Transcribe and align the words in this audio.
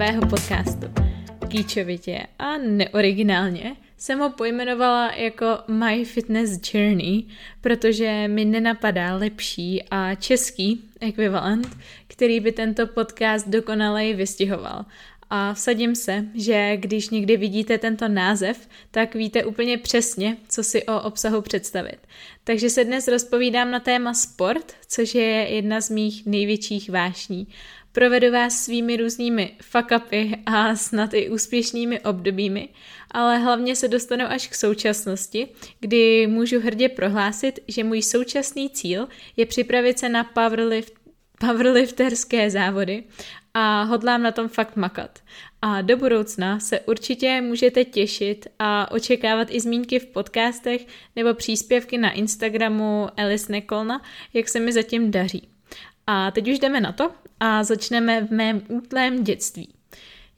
nového 0.00 0.26
podcastu. 0.26 0.86
Kýčovitě 1.48 2.26
a 2.38 2.58
neoriginálně 2.58 3.76
jsem 3.96 4.18
ho 4.18 4.30
pojmenovala 4.30 5.12
jako 5.14 5.46
My 5.68 6.04
Fitness 6.04 6.74
Journey, 6.74 7.22
protože 7.60 8.28
mi 8.28 8.44
nenapadá 8.44 9.16
lepší 9.16 9.82
a 9.90 10.14
český 10.14 10.84
ekvivalent, 11.00 11.76
který 12.06 12.40
by 12.40 12.52
tento 12.52 12.86
podcast 12.86 13.48
dokonaleji 13.48 14.14
vystihoval. 14.14 14.84
A 15.30 15.54
vsadím 15.54 15.94
se, 15.94 16.24
že 16.34 16.76
když 16.76 17.10
někdy 17.10 17.36
vidíte 17.36 17.78
tento 17.78 18.08
název, 18.08 18.68
tak 18.90 19.14
víte 19.14 19.44
úplně 19.44 19.78
přesně, 19.78 20.36
co 20.48 20.62
si 20.62 20.86
o 20.86 21.00
obsahu 21.00 21.42
představit. 21.42 21.98
Takže 22.44 22.70
se 22.70 22.84
dnes 22.84 23.08
rozpovídám 23.08 23.70
na 23.70 23.80
téma 23.80 24.14
sport, 24.14 24.72
což 24.88 25.14
je 25.14 25.24
jedna 25.54 25.80
z 25.80 25.90
mých 25.90 26.26
největších 26.26 26.90
vášní. 26.90 27.46
Provedu 27.92 28.32
vás 28.32 28.64
svými 28.64 28.96
různými 28.96 29.56
fuck-upy 29.72 30.42
a 30.46 30.76
snad 30.76 31.14
i 31.14 31.30
úspěšnými 31.30 32.00
obdobími, 32.00 32.68
ale 33.10 33.38
hlavně 33.38 33.76
se 33.76 33.88
dostanu 33.88 34.24
až 34.28 34.48
k 34.48 34.54
současnosti, 34.54 35.48
kdy 35.80 36.26
můžu 36.26 36.60
hrdě 36.60 36.88
prohlásit, 36.88 37.60
že 37.68 37.84
můj 37.84 38.02
současný 38.02 38.70
cíl 38.70 39.08
je 39.36 39.46
připravit 39.46 39.98
se 39.98 40.08
na 40.08 40.24
powerlift, 40.24 40.92
powerlifterské 41.40 42.50
závody 42.50 43.04
a 43.54 43.82
hodlám 43.82 44.22
na 44.22 44.32
tom 44.32 44.48
fakt 44.48 44.76
makat. 44.76 45.18
A 45.62 45.82
do 45.82 45.96
budoucna 45.96 46.60
se 46.60 46.80
určitě 46.80 47.40
můžete 47.40 47.84
těšit 47.84 48.46
a 48.58 48.90
očekávat 48.90 49.48
i 49.50 49.60
zmínky 49.60 49.98
v 49.98 50.06
podcastech 50.06 50.86
nebo 51.16 51.34
příspěvky 51.34 51.98
na 51.98 52.10
Instagramu 52.10 53.08
Alice 53.16 53.52
Nekolna, 53.52 54.02
jak 54.34 54.48
se 54.48 54.60
mi 54.60 54.72
zatím 54.72 55.10
daří. 55.10 55.49
A 56.12 56.30
teď 56.30 56.48
už 56.48 56.58
jdeme 56.58 56.80
na 56.80 56.92
to 56.92 57.12
a 57.40 57.64
začneme 57.64 58.24
v 58.24 58.30
mém 58.30 58.62
útlém 58.68 59.24
dětství. 59.24 59.68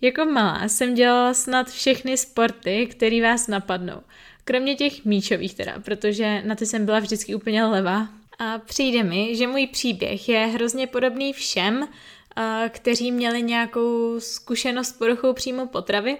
Jako 0.01 0.25
malá 0.25 0.69
jsem 0.69 0.95
dělala 0.95 1.34
snad 1.34 1.70
všechny 1.70 2.17
sporty, 2.17 2.87
které 2.87 3.23
vás 3.23 3.48
napadnou. 3.48 4.00
Kromě 4.45 4.75
těch 4.75 5.05
míčových 5.05 5.55
teda, 5.55 5.78
protože 5.84 6.43
na 6.47 6.55
ty 6.55 6.67
jsem 6.67 6.84
byla 6.84 6.98
vždycky 6.98 7.34
úplně 7.34 7.65
levá. 7.65 8.09
A 8.39 8.59
přijde 8.59 9.03
mi, 9.03 9.37
že 9.37 9.47
můj 9.47 9.67
příběh 9.67 10.28
je 10.28 10.47
hrozně 10.47 10.87
podobný 10.87 11.33
všem, 11.33 11.89
kteří 12.69 13.12
měli 13.12 13.43
nějakou 13.43 14.20
zkušenost 14.20 14.89
s 14.89 14.93
poruchou 14.93 15.33
příjmu 15.33 15.67
potravy, 15.67 16.17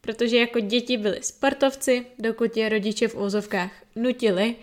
protože 0.00 0.36
jako 0.36 0.60
děti 0.60 0.96
byli 0.96 1.18
sportovci, 1.22 2.06
dokud 2.18 2.56
je 2.56 2.68
rodiče 2.68 3.08
v 3.08 3.16
úzovkách 3.16 3.70
nutili 3.96 4.56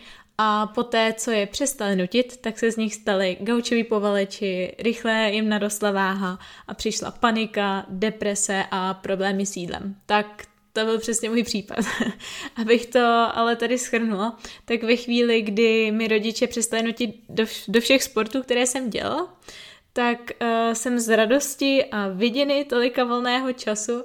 a 0.44 0.68
poté, 0.68 1.14
co 1.18 1.32
je 1.32 1.46
přestali 1.46 1.96
nutit, 1.96 2.38
tak 2.38 2.60
se 2.60 2.72
z 2.72 2.78
nich 2.78 2.96
stali 2.96 3.38
gaučoví 3.40 3.84
povaleči, 3.84 4.76
rychle 4.80 5.32
jim 5.32 5.50
narostla 5.50 5.92
váha 5.92 6.40
a 6.68 6.74
přišla 6.74 7.12
panika, 7.12 7.86
deprese 7.90 8.64
a 8.72 8.94
problémy 8.94 9.46
s 9.46 9.56
jídlem. 9.58 9.96
Tak 10.06 10.44
to 10.74 10.86
byl 10.86 11.00
přesně 11.00 11.30
můj 11.30 11.44
případ. 11.44 11.78
Abych 12.62 12.86
to 12.86 13.00
ale 13.34 13.56
tady 13.56 13.78
schrnula, 13.78 14.40
tak 14.66 14.84
ve 14.84 14.96
chvíli, 14.96 15.42
kdy 15.42 15.92
mi 15.92 16.08
rodiče 16.08 16.48
přestali 16.48 16.84
nutit 16.84 17.16
do, 17.30 17.44
do 17.68 17.82
všech 17.82 18.04
sportů, 18.04 18.44
které 18.44 18.66
jsem 18.66 18.90
dělala, 18.90 19.40
tak 19.94 20.20
uh, 20.42 20.74
jsem 20.74 21.00
z 21.00 21.16
radosti 21.16 21.86
a 21.86 22.08
viděny 22.08 22.66
tolika 22.66 23.04
volného 23.04 23.54
času 23.54 24.04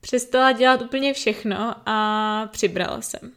přestala 0.00 0.52
dělat 0.52 0.82
úplně 0.82 1.12
všechno 1.12 1.74
a 1.86 2.48
přibrala 2.52 3.00
jsem. 3.00 3.32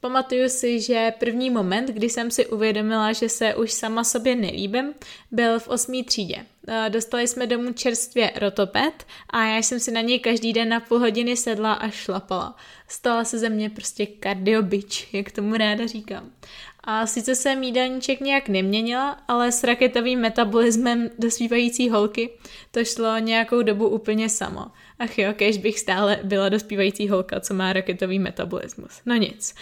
Pamatuju 0.00 0.48
si, 0.48 0.80
že 0.80 1.12
první 1.18 1.50
moment, 1.50 1.88
kdy 1.88 2.10
jsem 2.10 2.30
si 2.30 2.46
uvědomila, 2.46 3.12
že 3.12 3.28
se 3.28 3.54
už 3.54 3.72
sama 3.72 4.04
sobě 4.04 4.34
nelíbím, 4.34 4.94
byl 5.30 5.60
v 5.60 5.68
osmý 5.68 6.04
třídě. 6.04 6.46
Eh, 6.68 6.90
dostali 6.90 7.28
jsme 7.28 7.46
domů 7.46 7.72
čerstvě 7.72 8.32
rotopet 8.36 9.06
a 9.30 9.44
já 9.44 9.56
jsem 9.56 9.80
si 9.80 9.90
na 9.90 10.00
něj 10.00 10.18
každý 10.18 10.52
den 10.52 10.68
na 10.68 10.80
půl 10.80 10.98
hodiny 10.98 11.36
sedla 11.36 11.72
a 11.72 11.88
šlapala. 11.88 12.56
Stala 12.88 13.24
se 13.24 13.38
ze 13.38 13.48
mě 13.48 13.70
prostě 13.70 14.06
cardio 14.22 14.62
bitch, 14.62 15.14
jak 15.14 15.30
tomu 15.30 15.56
ráda 15.56 15.86
říkám. 15.86 16.30
A 16.84 17.06
sice 17.06 17.34
jsem 17.34 17.62
jídelníček 17.62 18.20
nějak 18.20 18.48
neměnila, 18.48 19.10
ale 19.28 19.52
s 19.52 19.64
raketovým 19.64 20.20
metabolismem 20.20 21.10
dospívající 21.18 21.90
holky 21.90 22.30
to 22.70 22.84
šlo 22.84 23.18
nějakou 23.18 23.62
dobu 23.62 23.88
úplně 23.88 24.28
samo. 24.28 24.66
Ach 24.98 25.18
jo, 25.18 25.32
kež 25.36 25.58
bych 25.58 25.80
stále 25.80 26.20
byla 26.22 26.48
dospívající 26.48 27.08
holka, 27.08 27.40
co 27.40 27.54
má 27.54 27.72
raketový 27.72 28.18
metabolismus. 28.18 29.00
No 29.06 29.14
nic. 29.14 29.54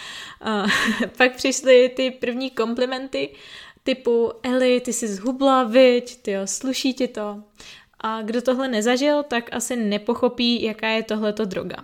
Uh, 0.45 0.69
pak 1.17 1.35
přišly 1.35 1.89
ty 1.89 2.11
první 2.11 2.49
komplimenty 2.49 3.29
typu 3.83 4.31
Eli, 4.43 4.81
ty 4.81 4.93
jsi 4.93 5.07
zhubla, 5.07 5.63
viď, 5.63 6.21
ty 6.21 6.31
jo, 6.31 6.41
sluší 6.45 6.93
ti 6.93 7.07
to. 7.07 7.43
A 7.99 8.21
kdo 8.21 8.41
tohle 8.41 8.67
nezažil, 8.67 9.23
tak 9.23 9.55
asi 9.55 9.75
nepochopí, 9.75 10.63
jaká 10.63 10.87
je 10.87 11.03
tohleto 11.03 11.45
droga. 11.45 11.75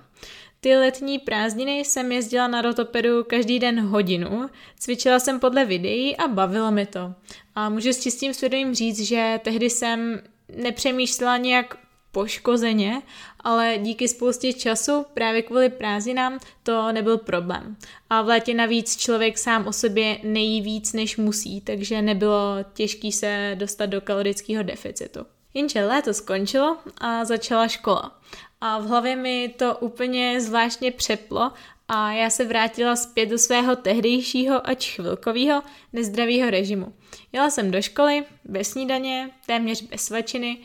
Ty 0.59 0.75
letní 0.75 1.19
prázdniny 1.19 1.79
jsem 1.79 2.11
jezdila 2.11 2.47
na 2.47 2.61
rotopedu 2.61 3.23
každý 3.23 3.59
den 3.59 3.79
hodinu, 3.79 4.49
cvičila 4.79 5.19
jsem 5.19 5.39
podle 5.39 5.65
videí 5.65 6.17
a 6.17 6.27
bavilo 6.27 6.71
mi 6.71 6.85
to. 6.85 7.13
A 7.55 7.69
můžu 7.69 7.89
s 7.89 8.01
čistým 8.01 8.33
svědomím 8.33 8.75
říct, 8.75 8.99
že 8.99 9.39
tehdy 9.43 9.69
jsem 9.69 10.21
nepřemýšlela 10.55 11.37
nějak 11.37 11.77
poškozeně, 12.13 13.01
ale 13.39 13.77
díky 13.81 14.07
spoustě 14.07 14.53
času 14.53 15.05
právě 15.13 15.41
kvůli 15.41 15.69
prázdninám 15.69 16.39
to 16.63 16.91
nebyl 16.91 17.17
problém. 17.17 17.77
A 18.09 18.21
v 18.21 18.27
létě 18.27 18.53
navíc 18.53 18.97
člověk 18.97 19.37
sám 19.37 19.67
o 19.67 19.73
sobě 19.73 20.17
nejí 20.23 20.61
víc, 20.61 20.93
než 20.93 21.17
musí, 21.17 21.61
takže 21.61 22.01
nebylo 22.01 22.57
těžké 22.73 23.11
se 23.11 23.55
dostat 23.55 23.85
do 23.85 24.01
kalorického 24.01 24.63
deficitu. 24.63 25.19
Jenže 25.53 25.85
léto 25.85 26.13
skončilo 26.13 26.77
a 26.97 27.25
začala 27.25 27.67
škola 27.67 28.19
a 28.61 28.79
v 28.79 28.87
hlavě 28.87 29.15
mi 29.15 29.53
to 29.57 29.77
úplně 29.77 30.41
zvláštně 30.41 30.91
přeplo 30.91 31.51
a 31.87 32.11
já 32.11 32.29
se 32.29 32.45
vrátila 32.45 32.95
zpět 32.95 33.25
do 33.25 33.37
svého 33.37 33.75
tehdejšího 33.75 34.67
ač 34.67 34.95
chvilkového 34.95 35.63
nezdravého 35.93 36.49
režimu. 36.49 36.93
Jela 37.31 37.49
jsem 37.49 37.71
do 37.71 37.81
školy, 37.81 38.23
bez 38.45 38.69
snídaně, 38.69 39.29
téměř 39.45 39.81
bez 39.81 40.01
svačiny, 40.01 40.57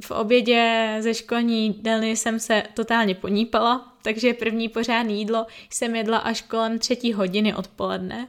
v 0.00 0.10
obědě 0.10 0.96
ze 1.00 1.14
školní 1.14 1.66
jídelny 1.66 2.16
jsem 2.16 2.40
se 2.40 2.62
totálně 2.74 3.14
ponípala, 3.14 3.96
takže 4.02 4.34
první 4.34 4.68
pořádné 4.68 5.12
jídlo 5.12 5.46
jsem 5.70 5.96
jedla 5.96 6.18
až 6.18 6.42
kolem 6.42 6.78
třetí 6.78 7.12
hodiny 7.12 7.54
odpoledne. 7.54 8.28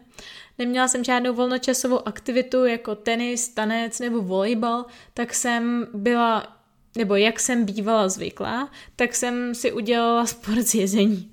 Neměla 0.58 0.88
jsem 0.88 1.04
žádnou 1.04 1.34
volnočasovou 1.34 2.08
aktivitu 2.08 2.66
jako 2.66 2.96
tenis, 2.96 3.50
tanec 3.50 4.00
nebo 4.00 4.22
volejbal, 4.22 4.86
tak 5.14 5.34
jsem 5.34 5.88
byla 5.94 6.56
nebo 6.98 7.16
jak 7.16 7.40
jsem 7.40 7.66
bývala 7.66 8.10
zvyklá, 8.10 8.70
tak 8.96 9.16
jsem 9.16 9.56
si 9.56 9.72
udělala 9.72 10.26
sport 10.26 10.62
z 10.62 10.76
jezení. 10.76 11.32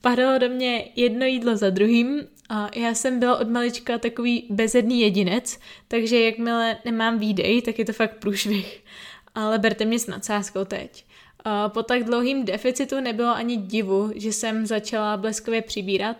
Padalo 0.00 0.38
do 0.38 0.48
mě 0.48 0.88
jedno 0.96 1.26
jídlo 1.26 1.56
za 1.56 1.70
druhým 1.70 2.20
a 2.48 2.70
já 2.74 2.94
jsem 2.94 3.20
byla 3.20 3.38
od 3.38 3.48
malička 3.48 3.98
takový 3.98 4.46
bezedný 4.50 5.00
jedinec, 5.00 5.58
takže 5.88 6.20
jakmile 6.20 6.76
nemám 6.84 7.18
výdej, 7.18 7.62
tak 7.62 7.78
je 7.78 7.84
to 7.84 7.92
fakt 7.92 8.16
průšvih. 8.18 8.84
Ale 9.38 9.58
berte 9.58 9.84
mě 9.84 9.98
s 9.98 10.06
nadsázkou 10.06 10.64
teď. 10.64 11.04
Po 11.68 11.82
tak 11.82 12.04
dlouhým 12.04 12.44
deficitu 12.44 13.00
nebylo 13.00 13.28
ani 13.28 13.56
divu, 13.56 14.12
že 14.14 14.32
jsem 14.32 14.66
začala 14.66 15.16
bleskově 15.16 15.62
přibírat, 15.62 16.16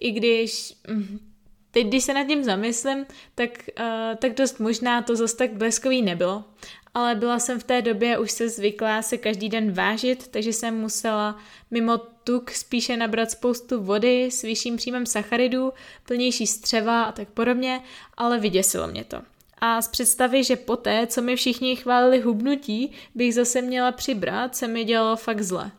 i 0.00 0.10
když 0.10 0.74
hm, 0.90 1.18
Teď, 1.74 1.86
když 1.86 2.04
se 2.04 2.14
nad 2.14 2.26
tím 2.26 2.44
zamyslím, 2.44 3.06
tak, 3.34 3.50
tak 4.18 4.34
dost 4.34 4.60
možná 4.60 5.02
to 5.02 5.16
zase 5.16 5.36
tak 5.36 5.52
bleskový 5.52 6.02
nebylo 6.02 6.44
ale 6.94 7.14
byla 7.14 7.38
jsem 7.38 7.60
v 7.60 7.64
té 7.64 7.82
době 7.82 8.18
už 8.18 8.30
se 8.30 8.48
zvyklá 8.48 9.02
se 9.02 9.18
každý 9.18 9.48
den 9.48 9.72
vážit, 9.72 10.28
takže 10.28 10.52
jsem 10.52 10.80
musela 10.80 11.38
mimo 11.70 11.98
tuk 11.98 12.50
spíše 12.50 12.96
nabrat 12.96 13.30
spoustu 13.30 13.82
vody 13.82 14.30
s 14.30 14.42
vyšším 14.42 14.76
příjmem 14.76 15.06
sacharidů, 15.06 15.72
plnější 16.06 16.46
střeva 16.46 17.02
a 17.02 17.12
tak 17.12 17.28
podobně, 17.28 17.80
ale 18.16 18.38
vyděsilo 18.38 18.88
mě 18.88 19.04
to. 19.04 19.22
A 19.64 19.82
z 19.82 19.88
představy, 19.88 20.44
že 20.44 20.56
poté, 20.56 21.06
co 21.06 21.22
mi 21.22 21.36
všichni 21.36 21.76
chválili 21.76 22.20
hubnutí, 22.20 22.92
bych 23.14 23.34
zase 23.34 23.62
měla 23.62 23.92
přibrat, 23.92 24.56
se 24.56 24.68
mi 24.68 24.84
dělalo 24.84 25.16
fakt 25.16 25.42
zle. 25.42 25.70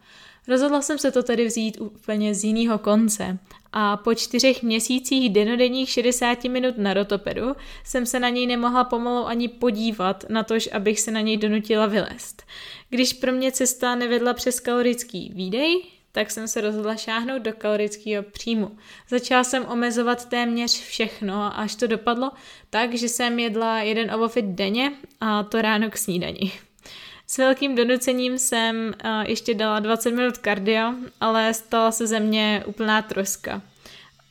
Rozhodla 0.48 0.82
jsem 0.82 0.98
se 0.98 1.12
to 1.12 1.24
tedy 1.24 1.46
vzít 1.46 1.82
úplně 1.82 2.36
z 2.36 2.44
jiného 2.44 2.78
konce 2.78 3.38
a 3.74 3.98
po 3.98 4.14
čtyřech 4.14 4.64
měsících 4.64 5.30
denodenních 5.30 5.90
60 5.90 6.44
minut 6.44 6.78
na 6.78 6.94
rotopedu 6.94 7.56
jsem 7.86 8.06
se 8.06 8.20
na 8.20 8.30
něj 8.30 8.48
nemohla 8.48 8.84
pomalu 8.84 9.28
ani 9.28 9.48
podívat, 9.48 10.26
na 10.30 10.44
tož, 10.44 10.70
abych 10.72 11.00
se 11.00 11.12
na 11.12 11.22
něj 11.22 11.38
donutila 11.38 11.86
vylézt. 11.86 12.44
Když 12.90 13.14
pro 13.14 13.32
mě 13.32 13.52
cesta 13.52 13.96
nevedla 13.96 14.34
přes 14.34 14.60
kalorický 14.60 15.32
výdej, 15.36 15.82
tak 16.16 16.32
jsem 16.32 16.48
se 16.48 16.62
rozhodla 16.62 16.96
šáhnout 16.96 17.42
do 17.42 17.54
kalorického 17.54 18.24
příjmu. 18.24 18.78
Začala 19.10 19.44
jsem 19.44 19.66
omezovat 19.66 20.26
téměř 20.30 20.82
všechno, 20.82 21.60
až 21.60 21.76
to 21.76 21.88
dopadlo 21.88 22.32
tak, 22.70 22.94
že 22.94 23.10
jsem 23.10 23.40
jedla 23.40 23.80
jeden 23.80 24.14
ovofit 24.14 24.46
denně 24.46 24.92
a 25.22 25.44
to 25.44 25.62
ráno 25.62 25.90
k 25.90 25.98
snídani. 25.98 26.52
S 27.28 27.38
velkým 27.38 27.76
donucením 27.76 28.38
jsem 28.38 28.94
uh, 29.06 29.12
ještě 29.28 29.54
dala 29.54 29.80
20 29.80 30.12
minut 30.12 30.38
kardio, 30.38 30.94
ale 31.22 31.54
stala 31.54 31.92
se 31.92 32.08
ze 32.08 32.20
mě 32.20 32.64
úplná 32.66 33.02
troska. 33.02 33.62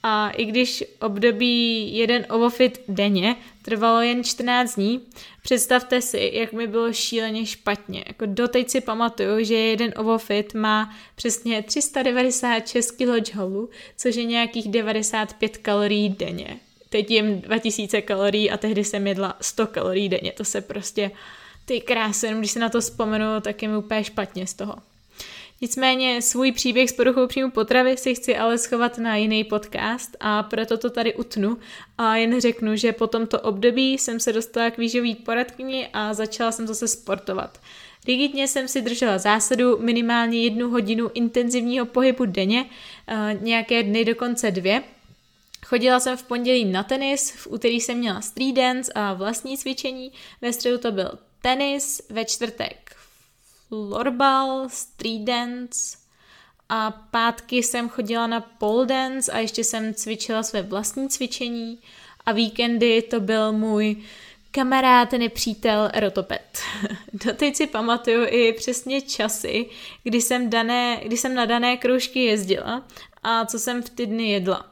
A 0.02 0.30
i 0.30 0.44
když 0.44 0.84
období 1.00 1.96
jeden 1.96 2.26
ovofit 2.30 2.80
denně 2.88 3.36
Trvalo 3.62 4.00
jen 4.00 4.24
14 4.24 4.74
dní. 4.74 5.00
Představte 5.42 6.02
si, 6.02 6.30
jak 6.34 6.52
mi 6.52 6.66
bylo 6.66 6.92
šíleně 6.92 7.46
špatně. 7.46 8.04
Jako 8.06 8.26
doteď 8.26 8.70
si 8.70 8.80
pamatuju, 8.80 9.44
že 9.44 9.54
jeden 9.54 9.94
ovofit 9.96 10.54
má 10.54 10.96
přesně 11.14 11.62
396 11.62 12.90
kJ, 12.90 13.32
což 13.96 14.16
je 14.16 14.24
nějakých 14.24 14.68
95 14.68 15.56
kalorií 15.56 16.08
denně. 16.08 16.60
Teď 16.88 17.10
jim 17.10 17.40
2000 17.40 18.02
kalorií 18.02 18.50
a 18.50 18.56
tehdy 18.56 18.84
jsem 18.84 19.06
jedla 19.06 19.36
100 19.40 19.66
kalorií 19.66 20.08
denně. 20.08 20.32
To 20.32 20.44
se 20.44 20.60
prostě, 20.60 21.10
ty 21.64 21.80
krásy, 21.80 22.26
jenom 22.26 22.40
když 22.40 22.50
se 22.50 22.58
na 22.58 22.68
to 22.68 22.80
vzpomenu, 22.80 23.40
tak 23.40 23.62
je 23.62 23.68
mi 23.68 23.76
úplně 23.76 24.04
špatně 24.04 24.46
z 24.46 24.54
toho. 24.54 24.74
Nicméně 25.62 26.22
svůj 26.22 26.52
příběh 26.52 26.90
s 26.90 26.92
poruchou 26.92 27.26
příjmu 27.26 27.50
potravy 27.50 27.96
si 27.96 28.14
chci 28.14 28.36
ale 28.36 28.58
schovat 28.58 28.98
na 28.98 29.16
jiný 29.16 29.44
podcast 29.44 30.16
a 30.20 30.42
proto 30.42 30.78
to 30.78 30.90
tady 30.90 31.14
utnu 31.14 31.58
a 31.98 32.16
jen 32.16 32.40
řeknu, 32.40 32.76
že 32.76 32.92
po 32.92 33.06
tomto 33.06 33.40
období 33.40 33.98
jsem 33.98 34.20
se 34.20 34.32
dostala 34.32 34.70
k 34.70 34.78
výživový 34.78 35.14
poradkyni 35.14 35.88
a 35.92 36.14
začala 36.14 36.52
jsem 36.52 36.66
zase 36.66 36.88
sportovat. 36.88 37.60
Rigidně 38.08 38.48
jsem 38.48 38.68
si 38.68 38.82
držela 38.82 39.18
zásadu 39.18 39.78
minimálně 39.78 40.44
jednu 40.44 40.70
hodinu 40.70 41.10
intenzivního 41.14 41.86
pohybu 41.86 42.24
denně, 42.24 42.66
nějaké 43.40 43.82
dny 43.82 44.04
dokonce 44.04 44.50
dvě. 44.50 44.82
Chodila 45.66 46.00
jsem 46.00 46.16
v 46.16 46.22
pondělí 46.22 46.64
na 46.64 46.82
tenis, 46.82 47.30
v 47.30 47.46
úterý 47.46 47.80
jsem 47.80 47.98
měla 47.98 48.20
street 48.20 48.54
dance 48.54 48.92
a 48.94 49.14
vlastní 49.14 49.58
cvičení, 49.58 50.12
ve 50.40 50.52
středu 50.52 50.78
to 50.78 50.92
byl 50.92 51.18
tenis, 51.42 52.02
ve 52.10 52.24
čtvrtek 52.24 52.96
florbal, 53.72 54.68
street 54.68 55.22
dance 55.22 55.96
a 56.68 56.90
pátky 56.90 57.62
jsem 57.62 57.88
chodila 57.88 58.26
na 58.26 58.40
pole 58.40 58.86
dance 58.86 59.32
a 59.32 59.38
ještě 59.38 59.64
jsem 59.64 59.94
cvičila 59.94 60.42
své 60.42 60.62
vlastní 60.62 61.08
cvičení 61.08 61.78
a 62.26 62.32
víkendy 62.32 63.02
to 63.02 63.20
byl 63.20 63.52
můj 63.52 63.96
kamarád, 64.50 65.12
nepřítel, 65.12 65.90
rotopet. 65.94 66.58
Doteď 67.12 67.56
si 67.56 67.66
pamatuju 67.66 68.26
i 68.28 68.52
přesně 68.52 69.00
časy, 69.00 69.66
kdy 70.02 70.20
jsem, 70.20 70.50
dané, 70.50 71.00
kdy 71.04 71.16
jsem 71.16 71.34
na 71.34 71.44
dané 71.44 71.76
kroužky 71.76 72.24
jezdila 72.24 72.86
a 73.22 73.46
co 73.46 73.58
jsem 73.58 73.82
v 73.82 73.90
ty 73.90 74.06
dny 74.06 74.30
jedla. 74.30 74.66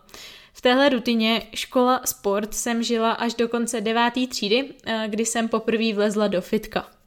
V 0.53 0.61
téhle 0.61 0.89
rutině 0.89 1.43
škola 1.55 2.01
sport 2.05 2.55
jsem 2.55 2.83
žila 2.83 3.13
až 3.13 3.35
do 3.35 3.49
konce 3.49 3.81
deváté 3.81 4.27
třídy, 4.27 4.75
eh, 4.87 5.05
kdy 5.09 5.27
jsem 5.27 5.49
poprvé 5.49 5.93
vlezla 5.93 6.29
do 6.29 6.41
fitka. 6.41 7.00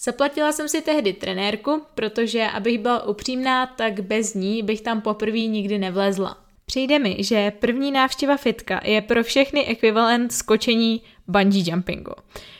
Zaplatila 0.00 0.52
jsem 0.52 0.68
si 0.68 0.82
tehdy 0.82 1.12
trenérku, 1.12 1.82
protože, 1.94 2.46
abych 2.46 2.78
byla 2.78 3.06
upřímná, 3.06 3.66
tak 3.66 4.00
bez 4.00 4.34
ní 4.34 4.62
bych 4.62 4.80
tam 4.80 5.00
poprvé 5.00 5.38
nikdy 5.38 5.78
nevlezla. 5.78 6.36
Přijde 6.66 6.98
mi, 6.98 7.16
že 7.18 7.50
první 7.50 7.92
návštěva 7.92 8.36
fitka 8.36 8.80
je 8.84 9.00
pro 9.02 9.22
všechny 9.22 9.66
ekvivalent 9.66 10.32
skočení 10.32 11.02
bungee 11.28 11.70
jumpingu. 11.70 12.12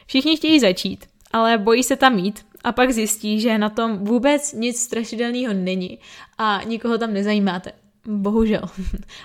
Všichni 0.06 0.36
chtějí 0.36 0.60
začít, 0.60 1.06
ale 1.32 1.58
bojí 1.58 1.82
se 1.82 1.96
tam 1.96 2.14
mít 2.14 2.46
a 2.64 2.72
pak 2.72 2.92
zjistí, 2.92 3.40
že 3.40 3.58
na 3.58 3.68
tom 3.68 3.98
vůbec 3.98 4.52
nic 4.52 4.82
strašidelného 4.82 5.52
není 5.54 5.98
a 6.38 6.60
nikoho 6.64 6.98
tam 6.98 7.12
nezajímáte. 7.12 7.72
Bohužel. 8.06 8.62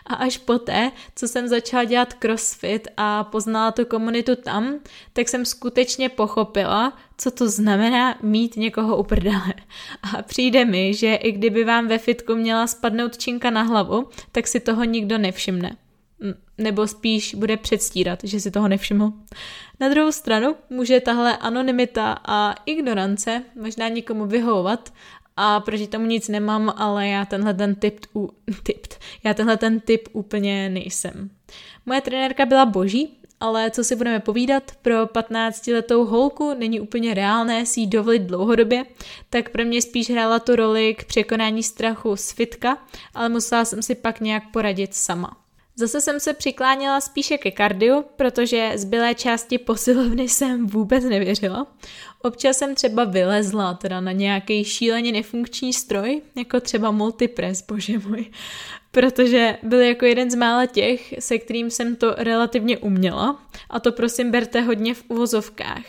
A 0.05 0.13
až 0.13 0.37
poté, 0.37 0.91
co 1.15 1.27
jsem 1.27 1.47
začala 1.47 1.83
dělat 1.83 2.13
crossfit 2.13 2.87
a 2.97 3.23
poznala 3.23 3.71
tu 3.71 3.85
komunitu 3.85 4.35
tam, 4.35 4.79
tak 5.13 5.29
jsem 5.29 5.45
skutečně 5.45 6.09
pochopila, 6.09 6.97
co 7.17 7.31
to 7.31 7.49
znamená 7.49 8.17
mít 8.21 8.57
někoho 8.57 8.97
u 8.97 9.03
prdele. 9.03 9.53
A 10.03 10.21
přijde 10.21 10.65
mi, 10.65 10.93
že 10.93 11.15
i 11.15 11.31
kdyby 11.31 11.63
vám 11.63 11.87
ve 11.87 11.97
fitku 11.97 12.35
měla 12.35 12.67
spadnout 12.67 13.17
činka 13.17 13.49
na 13.49 13.61
hlavu, 13.61 14.09
tak 14.31 14.47
si 14.47 14.59
toho 14.59 14.83
nikdo 14.83 15.17
nevšimne. 15.17 15.75
Nebo 16.57 16.87
spíš 16.87 17.35
bude 17.35 17.57
předstírat, 17.57 18.19
že 18.23 18.39
si 18.39 18.51
toho 18.51 18.67
nevšiml. 18.67 19.13
Na 19.79 19.89
druhou 19.89 20.11
stranu 20.11 20.55
může 20.69 20.99
tahle 20.99 21.37
anonymita 21.37 22.17
a 22.25 22.55
ignorance 22.65 23.43
možná 23.61 23.87
někomu 23.87 24.25
vyhovovat 24.25 24.93
a 25.41 25.59
proti 25.59 25.87
tomu 25.87 26.05
nic 26.05 26.27
nemám, 26.27 26.73
ale 26.77 27.07
já 27.07 27.25
tenhle 27.25 27.53
ten 27.53 27.75
typ, 27.75 27.99
u, 28.15 28.29
typ, 28.63 28.87
já 29.23 29.33
tenhle 29.33 29.57
ten 29.57 29.79
typ 29.79 30.07
úplně 30.13 30.69
nejsem. 30.69 31.29
Moje 31.85 32.01
trenérka 32.01 32.45
byla 32.45 32.65
boží, 32.65 33.17
ale 33.39 33.71
co 33.71 33.83
si 33.83 33.95
budeme 33.95 34.19
povídat, 34.19 34.71
pro 34.81 35.05
15-letou 35.05 36.05
holku 36.05 36.53
není 36.53 36.79
úplně 36.79 37.13
reálné 37.13 37.65
si 37.65 37.79
ji 37.79 37.87
dovolit 37.87 38.19
dlouhodobě, 38.19 38.85
tak 39.29 39.49
pro 39.49 39.65
mě 39.65 39.81
spíš 39.81 40.09
hrála 40.09 40.39
tu 40.39 40.55
roli 40.55 40.95
k 40.95 41.03
překonání 41.03 41.63
strachu 41.63 42.15
z 42.15 42.31
fitka, 42.31 42.77
ale 43.13 43.29
musela 43.29 43.65
jsem 43.65 43.81
si 43.81 43.95
pak 43.95 44.19
nějak 44.19 44.43
poradit 44.51 44.95
sama. 44.95 45.37
Zase 45.79 46.01
jsem 46.01 46.19
se 46.19 46.33
přikláněla 46.33 47.01
spíše 47.01 47.37
ke 47.37 47.51
kardiu, 47.51 48.05
protože 48.15 48.71
zbylé 48.75 49.15
části 49.15 49.57
posilovny 49.57 50.29
jsem 50.29 50.67
vůbec 50.67 51.03
nevěřila. 51.03 51.67
Občas 52.21 52.57
jsem 52.57 52.75
třeba 52.75 53.03
vylezla 53.03 53.73
teda 53.73 54.01
na 54.01 54.11
nějaký 54.11 54.63
šíleně 54.63 55.11
nefunkční 55.11 55.73
stroj, 55.73 56.21
jako 56.35 56.59
třeba 56.59 56.91
multipress, 56.91 57.61
bože 57.61 57.99
můj, 57.99 58.25
protože 58.91 59.57
byl 59.63 59.79
jako 59.79 60.05
jeden 60.05 60.31
z 60.31 60.35
mála 60.35 60.65
těch, 60.65 61.13
se 61.19 61.37
kterým 61.37 61.69
jsem 61.69 61.95
to 61.95 62.15
relativně 62.17 62.77
uměla 62.77 63.43
a 63.69 63.79
to 63.79 63.91
prosím 63.91 64.31
berte 64.31 64.61
hodně 64.61 64.93
v 64.93 65.03
uvozovkách. 65.07 65.83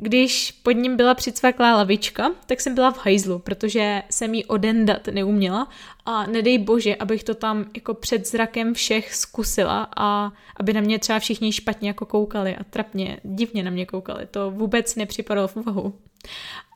Když 0.00 0.52
pod 0.52 0.70
ním 0.70 0.96
byla 0.96 1.14
přicvaklá 1.14 1.76
lavička, 1.76 2.30
tak 2.46 2.60
jsem 2.60 2.74
byla 2.74 2.90
v 2.90 3.04
hajzlu, 3.04 3.38
protože 3.38 4.02
jsem 4.10 4.34
jí 4.34 4.44
odendat 4.44 5.06
neuměla 5.06 5.68
a 6.06 6.26
nedej 6.26 6.58
bože, 6.58 6.96
abych 6.96 7.24
to 7.24 7.34
tam 7.34 7.64
jako 7.74 7.94
před 7.94 8.26
zrakem 8.26 8.74
všech 8.74 9.14
zkusila 9.14 9.88
a 9.96 10.32
aby 10.56 10.72
na 10.72 10.80
mě 10.80 10.98
třeba 10.98 11.18
všichni 11.18 11.52
špatně 11.52 11.88
jako 11.88 12.06
koukali 12.06 12.56
a 12.56 12.64
trapně, 12.64 13.20
divně 13.22 13.62
na 13.62 13.70
mě 13.70 13.86
koukali. 13.86 14.26
To 14.26 14.50
vůbec 14.50 14.96
nepřipadalo 14.96 15.48
v 15.48 15.56
úvahu. 15.56 15.94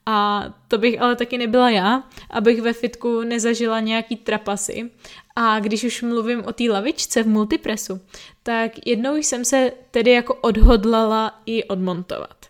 A 0.07 0.45
to 0.69 0.79
bych 0.79 1.01
ale 1.01 1.17
taky 1.17 1.39
nebyla 1.39 1.71
já, 1.71 2.03
abych 2.31 2.63
ve 2.63 2.73
fitku 2.73 3.23
nezažila 3.23 3.81
nějaký 3.81 4.17
trapasy. 4.17 4.91
A 5.37 5.61
když 5.61 5.85
už 5.85 6.03
mluvím 6.03 6.45
o 6.45 6.53
té 6.53 6.65
lavičce 6.65 7.23
v 7.23 7.29
multipresu, 7.29 8.01
tak 8.43 8.87
jednou 8.87 9.17
jsem 9.17 9.45
se 9.45 9.73
tedy 9.91 10.11
jako 10.11 10.35
odhodlala 10.35 11.41
i 11.47 11.65
odmontovat. 11.65 12.47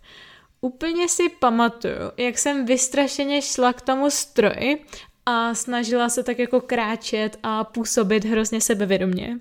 Úplně 0.60 1.08
si 1.08 1.28
pamatuju, 1.28 2.12
jak 2.16 2.38
jsem 2.38 2.66
vystrašeně 2.66 3.42
šla 3.42 3.72
k 3.72 3.80
tomu 3.80 4.10
stroji 4.10 4.84
a 5.26 5.54
snažila 5.54 6.08
se 6.08 6.22
tak 6.22 6.38
jako 6.38 6.60
kráčet 6.60 7.38
a 7.42 7.64
působit 7.64 8.24
hrozně 8.24 8.60
sebevědomě. 8.60 9.38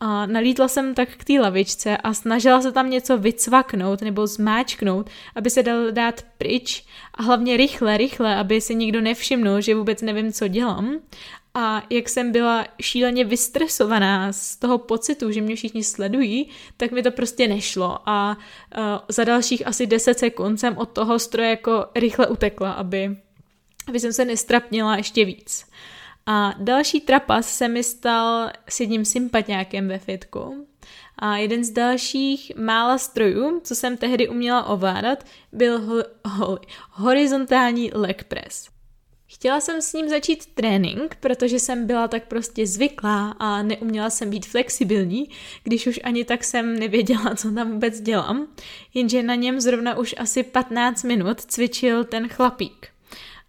A 0.00 0.26
nalítla 0.26 0.68
jsem 0.68 0.94
tak 0.94 1.08
k 1.16 1.24
té 1.24 1.32
lavičce 1.40 1.96
a 1.96 2.14
snažila 2.14 2.60
se 2.60 2.72
tam 2.72 2.90
něco 2.90 3.18
vycvaknout 3.18 4.02
nebo 4.02 4.26
zmáčknout, 4.26 5.10
aby 5.34 5.50
se 5.50 5.62
dal 5.62 5.92
dát 5.92 6.24
pryč 6.38 6.84
a 7.14 7.22
hlavně 7.22 7.56
rychle, 7.56 7.96
rychle, 7.96 8.36
aby 8.36 8.60
si 8.60 8.74
nikdo 8.74 9.00
nevšimnul, 9.00 9.60
že 9.60 9.74
vůbec 9.74 10.02
nevím, 10.02 10.32
co 10.32 10.48
dělám. 10.48 10.98
A 11.54 11.82
jak 11.90 12.08
jsem 12.08 12.32
byla 12.32 12.66
šíleně 12.80 13.24
vystresovaná 13.24 14.32
z 14.32 14.56
toho 14.56 14.78
pocitu, 14.78 15.30
že 15.30 15.40
mě 15.40 15.56
všichni 15.56 15.84
sledují, 15.84 16.48
tak 16.76 16.92
mi 16.92 17.02
to 17.02 17.10
prostě 17.10 17.48
nešlo. 17.48 17.98
A 18.06 18.36
uh, 18.76 18.84
za 19.08 19.24
dalších 19.24 19.66
asi 19.66 19.86
10 19.86 20.18
sekund 20.18 20.56
jsem 20.56 20.78
od 20.78 20.90
toho 20.90 21.18
stroje 21.18 21.50
jako 21.50 21.86
rychle 21.94 22.26
utekla, 22.26 22.72
aby, 22.72 23.16
aby 23.88 24.00
jsem 24.00 24.12
se 24.12 24.24
nestrapnila 24.24 24.96
ještě 24.96 25.24
víc. 25.24 25.64
A 26.26 26.54
další 26.58 27.00
trapas 27.00 27.56
se 27.56 27.68
mi 27.68 27.82
stal 27.82 28.50
s 28.68 28.80
jedním 28.80 29.04
sympatňákem 29.04 29.88
ve 29.88 29.98
fitku. 29.98 30.66
A 31.18 31.36
jeden 31.36 31.64
z 31.64 31.70
dalších 31.70 32.52
mála 32.56 32.98
strojů, 32.98 33.60
co 33.64 33.74
jsem 33.74 33.96
tehdy 33.96 34.28
uměla 34.28 34.64
ovládat, 34.64 35.24
byl 35.52 35.80
ho- 35.80 36.04
ho- 36.24 36.58
horizontální 36.90 37.90
leg 37.94 38.24
press. 38.24 38.74
Chtěla 39.26 39.60
jsem 39.60 39.82
s 39.82 39.92
ním 39.92 40.08
začít 40.08 40.46
trénink, 40.46 41.16
protože 41.20 41.58
jsem 41.58 41.86
byla 41.86 42.08
tak 42.08 42.26
prostě 42.28 42.66
zvyklá 42.66 43.30
a 43.38 43.62
neuměla 43.62 44.10
jsem 44.10 44.30
být 44.30 44.46
flexibilní, 44.46 45.28
když 45.62 45.86
už 45.86 46.00
ani 46.04 46.24
tak 46.24 46.44
jsem 46.44 46.78
nevěděla, 46.78 47.34
co 47.34 47.50
tam 47.52 47.72
vůbec 47.72 48.00
dělám, 48.00 48.48
jenže 48.94 49.22
na 49.22 49.34
něm 49.34 49.60
zrovna 49.60 49.98
už 49.98 50.14
asi 50.18 50.42
15 50.42 51.02
minut 51.02 51.40
cvičil 51.40 52.04
ten 52.04 52.28
chlapík. 52.28 52.93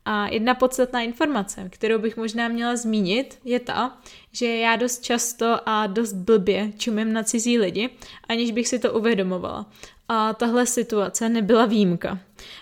A 0.06 0.28
jedna 0.28 0.56
podstatná 0.56 1.02
informace, 1.02 1.70
kterou 1.70 2.00
bych 2.00 2.18
možná 2.18 2.48
měla 2.48 2.76
zmínit, 2.76 3.40
je 3.44 3.60
ta, 3.60 3.98
že 4.32 4.48
já 4.48 4.76
dost 4.76 5.04
často 5.04 5.58
a 5.66 5.88
dost 5.88 6.14
blbě 6.14 6.72
čumím 6.78 7.14
na 7.14 7.24
cizí 7.24 7.60
lidi, 7.60 7.90
aniž 8.30 8.52
bych 8.52 8.68
si 8.68 8.80
to 8.80 8.94
uvědomovala. 8.94 9.66
A 10.10 10.34
tahle 10.34 10.66
situace 10.66 11.30
nebyla 11.30 11.66
výjimka. 11.66 12.20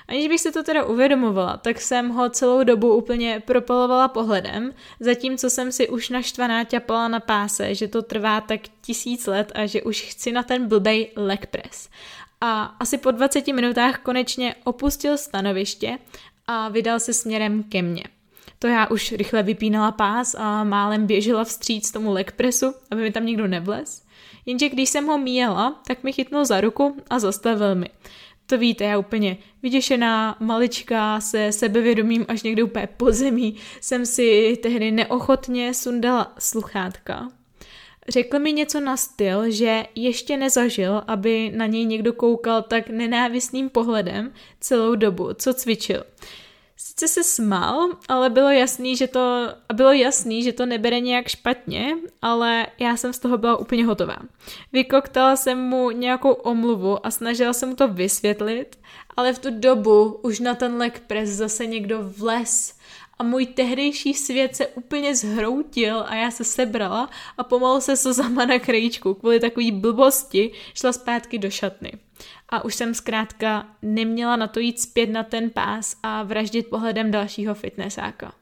Aniž 0.07 0.27
bych 0.27 0.41
si 0.41 0.51
to 0.51 0.63
teda 0.63 0.85
uvědomovala, 0.85 1.57
tak 1.57 1.81
jsem 1.81 2.09
ho 2.09 2.29
celou 2.29 2.63
dobu 2.63 2.95
úplně 2.95 3.41
propalovala 3.45 4.07
pohledem, 4.07 4.73
zatímco 4.99 5.49
jsem 5.49 5.71
si 5.71 5.89
už 5.89 6.09
naštvaná 6.09 6.63
ťapala 6.63 7.07
na 7.07 7.19
páse, 7.19 7.75
že 7.75 7.87
to 7.87 8.01
trvá 8.01 8.41
tak 8.41 8.61
tisíc 8.81 9.27
let 9.27 9.51
a 9.55 9.65
že 9.65 9.81
už 9.81 10.01
chci 10.01 10.31
na 10.31 10.43
ten 10.43 10.67
blbej 10.67 11.11
leg 11.15 11.45
press. 11.45 11.89
A 12.41 12.63
asi 12.63 12.97
po 12.97 13.11
20 13.11 13.47
minutách 13.47 13.97
konečně 13.97 14.55
opustil 14.63 15.17
stanoviště 15.17 15.99
a 16.47 16.69
vydal 16.69 16.99
se 16.99 17.13
směrem 17.13 17.63
ke 17.63 17.81
mně. 17.81 18.03
to 18.59 18.67
já 18.67 18.87
už 18.87 19.11
rychle 19.11 19.43
vypínala 19.43 19.91
pás 19.91 20.35
a 20.35 20.63
málem 20.63 21.07
běžela 21.07 21.43
vstříc 21.43 21.91
tomu 21.91 22.11
leg 22.11 22.31
pressu, 22.31 22.73
aby 22.91 23.01
mi 23.01 23.11
tam 23.11 23.25
někdo 23.25 23.47
nevlez. 23.47 24.03
Jenže 24.45 24.69
když 24.69 24.89
jsem 24.89 25.05
ho 25.05 25.17
míjela, 25.17 25.81
tak 25.87 26.03
mi 26.03 26.13
chytnul 26.13 26.45
za 26.45 26.61
ruku 26.61 26.97
a 27.09 27.19
zastavil 27.19 27.75
mi. 27.75 27.89
To 28.45 28.57
víte, 28.57 28.83
já 28.83 28.97
úplně 28.97 29.37
vyděšená, 29.63 30.37
maličká, 30.39 31.19
se 31.19 31.51
sebevědomím 31.51 32.25
až 32.27 32.43
někde 32.43 32.63
úplně 32.63 32.87
po 32.97 33.11
zemí, 33.11 33.55
jsem 33.81 34.05
si 34.05 34.57
tehdy 34.63 34.91
neochotně 34.91 35.73
sundala 35.73 36.33
sluchátka. 36.39 37.29
Řekl 38.07 38.39
mi 38.39 38.53
něco 38.53 38.79
na 38.79 38.97
styl, 38.97 39.51
že 39.51 39.83
ještě 39.95 40.37
nezažil, 40.37 41.03
aby 41.07 41.51
na 41.55 41.65
něj 41.65 41.85
někdo 41.85 42.13
koukal 42.13 42.61
tak 42.61 42.89
nenávistným 42.89 43.69
pohledem 43.69 44.33
celou 44.59 44.95
dobu, 44.95 45.33
co 45.33 45.53
cvičil. 45.53 46.03
Sice 46.77 47.07
se 47.07 47.23
smál, 47.23 47.89
ale 48.07 48.29
bylo 48.29 48.49
jasný, 48.49 48.95
že 48.95 49.07
to, 49.07 49.47
bylo 49.73 49.91
jasný, 49.91 50.43
že 50.43 50.53
to 50.53 50.65
nebere 50.65 50.99
nějak 50.99 51.27
špatně, 51.27 51.97
ale 52.21 52.67
já 52.79 52.97
jsem 52.97 53.13
z 53.13 53.19
toho 53.19 53.37
byla 53.37 53.57
úplně 53.57 53.85
hotová. 53.85 54.17
Vykoktala 54.73 55.35
jsem 55.35 55.57
mu 55.59 55.91
nějakou 55.91 56.31
omluvu 56.31 57.05
a 57.05 57.11
snažila 57.11 57.53
jsem 57.53 57.69
mu 57.69 57.75
to 57.75 57.87
vysvětlit, 57.87 58.79
ale 59.17 59.33
v 59.33 59.39
tu 59.39 59.59
dobu 59.59 60.19
už 60.21 60.39
na 60.39 60.55
ten 60.55 60.77
leg 60.77 60.99
press 60.99 61.29
zase 61.29 61.65
někdo 61.65 61.99
vles 62.17 62.75
a 63.19 63.23
můj 63.23 63.45
tehdejší 63.45 64.13
svět 64.13 64.55
se 64.55 64.67
úplně 64.67 65.15
zhroutil 65.15 66.03
a 66.07 66.15
já 66.15 66.31
se 66.31 66.43
sebrala 66.43 67.09
a 67.37 67.43
pomalu 67.43 67.81
se 67.81 67.97
slzama 67.97 68.45
na 68.45 68.59
krajíčku 68.59 69.13
kvůli 69.13 69.39
takové 69.39 69.71
blbosti 69.71 70.51
šla 70.73 70.93
zpátky 70.93 71.37
do 71.37 71.49
šatny 71.49 71.91
a 72.49 72.65
už 72.65 72.75
jsem 72.75 72.93
zkrátka 72.93 73.67
neměla 73.81 74.35
na 74.35 74.47
to 74.47 74.59
jít 74.59 74.79
zpět 74.79 75.09
na 75.09 75.23
ten 75.23 75.49
pás 75.49 75.95
a 76.03 76.23
vraždit 76.23 76.69
pohledem 76.69 77.11
dalšího 77.11 77.53
fitnessáka. 77.55 78.33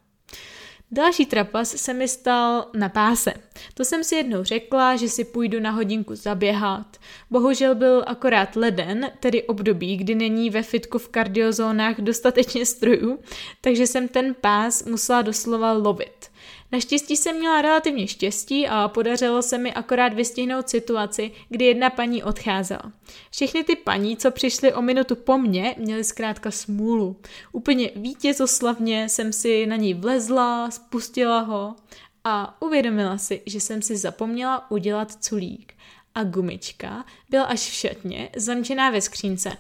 Další 0.94 1.26
trapas 1.26 1.70
se 1.70 1.94
mi 1.94 2.08
stal 2.08 2.66
na 2.74 2.90
páse. 2.90 3.34
To 3.74 3.86
jsem 3.86 4.04
si 4.04 4.16
jednou 4.16 4.44
řekla, 4.44 4.96
že 4.96 5.10
si 5.10 5.24
půjdu 5.24 5.60
na 5.60 5.72
hodinku 5.72 6.16
zaběhat. 6.16 6.98
Bohužel 7.30 7.76
byl 7.76 8.04
akorát 8.08 8.56
leden, 8.56 9.12
tedy 9.20 9.44
období, 9.44 9.98
kdy 9.98 10.16
není 10.16 10.50
ve 10.50 10.64
fitku 10.64 10.98
v 10.98 11.10
kardiozónách 11.10 12.02
dostatečně 12.02 12.66
strojů, 12.66 13.20
takže 13.62 13.88
jsem 13.88 14.08
ten 14.08 14.36
pás 14.42 14.86
musela 14.86 15.22
doslova 15.22 15.74
lovit. 15.74 16.31
Naštěstí 16.72 17.18
jsem 17.18 17.38
měla 17.38 17.62
relativně 17.62 18.08
štěstí 18.08 18.68
a 18.68 18.88
podařilo 18.88 19.42
se 19.42 19.58
mi 19.58 19.74
akorát 19.74 20.14
vystihnout 20.14 20.70
situaci, 20.70 21.32
kdy 21.50 21.66
jedna 21.66 21.90
paní 21.90 22.24
odcházela. 22.24 22.92
Všechny 23.32 23.64
ty 23.64 23.76
paní, 23.76 24.18
co 24.18 24.32
přišly 24.32 24.74
o 24.74 24.82
minutu 24.82 25.16
po 25.16 25.38
mně, 25.38 25.76
měly 25.78 26.04
zkrátka 26.04 26.52
smůlu. 26.52 27.16
Úplně 27.52 27.92
vítězoslavně 27.96 29.10
jsem 29.10 29.34
si 29.34 29.66
na 29.66 29.76
ní 29.76 29.94
vlezla, 29.94 30.72
spustila 30.72 31.40
ho 31.40 31.76
a 32.24 32.62
uvědomila 32.62 33.18
si, 33.18 33.42
že 33.46 33.60
jsem 33.60 33.82
si 33.82 33.98
zapomněla 33.98 34.72
udělat 34.72 35.12
culík. 35.12 35.74
A 36.16 36.24
gumička 36.24 37.06
byla 37.30 37.44
až 37.44 37.60
v 37.60 37.74
šatně, 37.74 38.30
zamčená 38.36 38.90
ve 38.90 39.02
skřínce. 39.02 39.58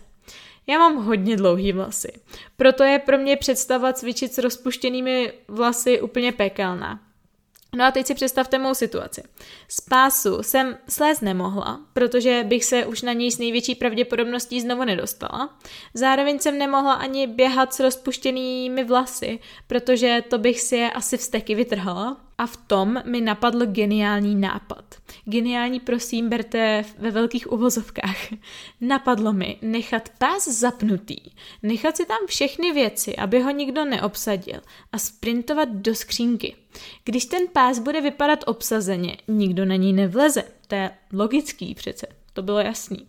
Já 0.67 0.79
mám 0.79 0.95
hodně 0.95 1.37
dlouhý 1.37 1.71
vlasy, 1.71 2.11
proto 2.57 2.83
je 2.83 2.99
pro 2.99 3.17
mě 3.17 3.37
představa 3.37 3.93
cvičit 3.93 4.33
s 4.33 4.37
rozpuštěnými 4.37 5.33
vlasy 5.47 6.01
úplně 6.01 6.31
pekelná. 6.31 6.99
No 7.75 7.85
a 7.85 7.91
teď 7.91 8.07
si 8.07 8.15
představte 8.15 8.59
mou 8.59 8.73
situaci. 8.73 9.23
Z 9.67 9.81
pásu 9.81 10.43
jsem 10.43 10.77
slézt 10.89 11.21
nemohla, 11.21 11.79
protože 11.93 12.43
bych 12.43 12.65
se 12.65 12.85
už 12.85 13.01
na 13.01 13.13
něj 13.13 13.31
s 13.31 13.37
největší 13.37 13.75
pravděpodobností 13.75 14.61
znovu 14.61 14.83
nedostala. 14.83 15.57
Zároveň 15.93 16.39
jsem 16.39 16.57
nemohla 16.57 16.93
ani 16.93 17.27
běhat 17.27 17.73
s 17.73 17.79
rozpuštěnými 17.79 18.83
vlasy, 18.83 19.39
protože 19.67 20.23
to 20.29 20.37
bych 20.37 20.61
si 20.61 20.75
je 20.75 20.91
asi 20.91 21.17
vsteky 21.17 21.55
vytrhala. 21.55 22.17
A 22.41 22.45
v 22.45 22.57
tom 22.57 23.01
mi 23.05 23.21
napadl 23.21 23.65
geniální 23.65 24.35
nápad. 24.35 24.95
Geniální, 25.25 25.79
prosím, 25.79 26.29
berte 26.29 26.85
ve 26.97 27.11
velkých 27.11 27.51
uvozovkách. 27.51 28.17
Napadlo 28.81 29.33
mi 29.33 29.57
nechat 29.61 30.09
pás 30.17 30.47
zapnutý, 30.47 31.15
nechat 31.63 31.97
si 31.97 32.05
tam 32.05 32.17
všechny 32.27 32.71
věci, 32.71 33.15
aby 33.15 33.41
ho 33.41 33.51
nikdo 33.51 33.85
neobsadil 33.85 34.61
a 34.91 34.97
sprintovat 34.97 35.69
do 35.69 35.95
skřínky. 35.95 36.55
Když 37.05 37.25
ten 37.25 37.47
pás 37.53 37.79
bude 37.79 38.01
vypadat 38.01 38.43
obsazeně, 38.47 39.17
nikdo 39.27 39.65
na 39.65 39.75
ní 39.75 39.93
nevleze. 39.93 40.43
To 40.67 40.75
je 40.75 40.91
logický 41.13 41.75
přece, 41.75 42.07
to 42.33 42.41
bylo 42.41 42.59
jasný. 42.59 43.07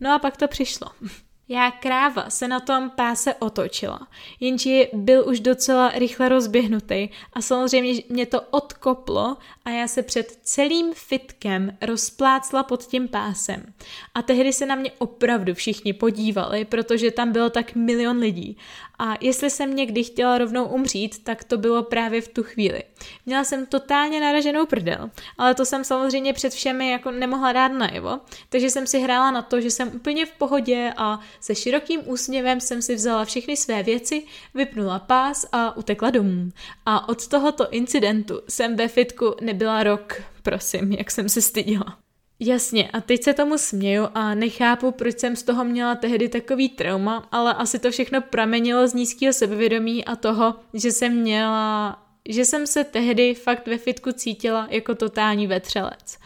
No 0.00 0.14
a 0.14 0.18
pak 0.18 0.36
to 0.36 0.48
přišlo. 0.48 0.88
Já 1.48 1.70
kráva 1.70 2.30
se 2.30 2.48
na 2.48 2.60
tom 2.60 2.90
páse 2.90 3.34
otočila, 3.34 4.08
jenže 4.40 4.86
byl 4.92 5.28
už 5.28 5.40
docela 5.40 5.88
rychle 5.90 6.28
rozběhnutý 6.28 7.08
a 7.32 7.40
samozřejmě 7.40 8.02
mě 8.08 8.26
to 8.26 8.40
odkoplo 8.40 9.36
a 9.64 9.70
já 9.70 9.88
se 9.88 10.02
před 10.02 10.38
celým 10.42 10.94
fitkem 10.94 11.78
rozplácla 11.82 12.62
pod 12.62 12.84
tím 12.86 13.08
pásem. 13.08 13.74
A 14.14 14.22
tehdy 14.22 14.52
se 14.52 14.66
na 14.66 14.74
mě 14.74 14.90
opravdu 14.98 15.54
všichni 15.54 15.92
podívali, 15.92 16.64
protože 16.64 17.10
tam 17.10 17.32
bylo 17.32 17.50
tak 17.50 17.74
milion 17.74 18.18
lidí. 18.18 18.56
A 18.98 19.14
jestli 19.20 19.50
jsem 19.50 19.76
někdy 19.76 20.04
chtěla 20.04 20.38
rovnou 20.38 20.64
umřít, 20.64 21.24
tak 21.24 21.44
to 21.44 21.58
bylo 21.58 21.82
právě 21.82 22.20
v 22.20 22.28
tu 22.28 22.42
chvíli. 22.42 22.82
Měla 23.26 23.44
jsem 23.44 23.66
totálně 23.66 24.20
naraženou 24.20 24.66
prdel, 24.66 25.10
ale 25.38 25.54
to 25.54 25.64
jsem 25.64 25.84
samozřejmě 25.84 26.32
před 26.32 26.52
všemi 26.52 26.90
jako 26.90 27.10
nemohla 27.10 27.52
dát 27.52 27.68
najevo, 27.68 28.20
takže 28.48 28.70
jsem 28.70 28.86
si 28.86 28.98
hrála 28.98 29.30
na 29.30 29.42
to, 29.42 29.60
že 29.60 29.70
jsem 29.70 29.90
úplně 29.94 30.26
v 30.26 30.32
pohodě 30.32 30.92
a 30.96 31.20
se 31.40 31.54
širokým 31.54 32.00
úsměvem 32.04 32.60
jsem 32.60 32.82
si 32.82 32.94
vzala 32.94 33.24
všechny 33.24 33.56
své 33.56 33.82
věci, 33.82 34.22
vypnula 34.54 34.98
pás 34.98 35.46
a 35.52 35.76
utekla 35.76 36.10
domů. 36.10 36.50
A 36.86 37.08
od 37.08 37.28
tohoto 37.28 37.70
incidentu 37.70 38.40
jsem 38.48 38.76
ve 38.76 38.88
fitku 38.88 39.34
nebyla 39.40 39.82
rok, 39.82 40.22
prosím, 40.42 40.92
jak 40.92 41.10
jsem 41.10 41.28
se 41.28 41.42
stydila. 41.42 42.03
Jasně, 42.40 42.90
a 42.90 43.00
teď 43.00 43.22
se 43.22 43.34
tomu 43.34 43.58
směju 43.58 44.08
a 44.14 44.34
nechápu, 44.34 44.90
proč 44.90 45.18
jsem 45.18 45.36
z 45.36 45.42
toho 45.42 45.64
měla 45.64 45.94
tehdy 45.94 46.28
takový 46.28 46.68
trauma, 46.68 47.28
ale 47.32 47.54
asi 47.54 47.78
to 47.78 47.90
všechno 47.90 48.20
pramenilo 48.20 48.88
z 48.88 48.94
nízkého 48.94 49.32
sebevědomí 49.32 50.04
a 50.04 50.16
toho, 50.16 50.54
že 50.74 50.92
jsem 50.92 51.12
měla, 51.12 51.98
že 52.28 52.44
jsem 52.44 52.66
se 52.66 52.84
tehdy 52.84 53.34
fakt 53.34 53.66
ve 53.66 53.78
fitku 53.78 54.12
cítila 54.12 54.66
jako 54.70 54.94
totální 54.94 55.46
vetřelec. 55.46 56.18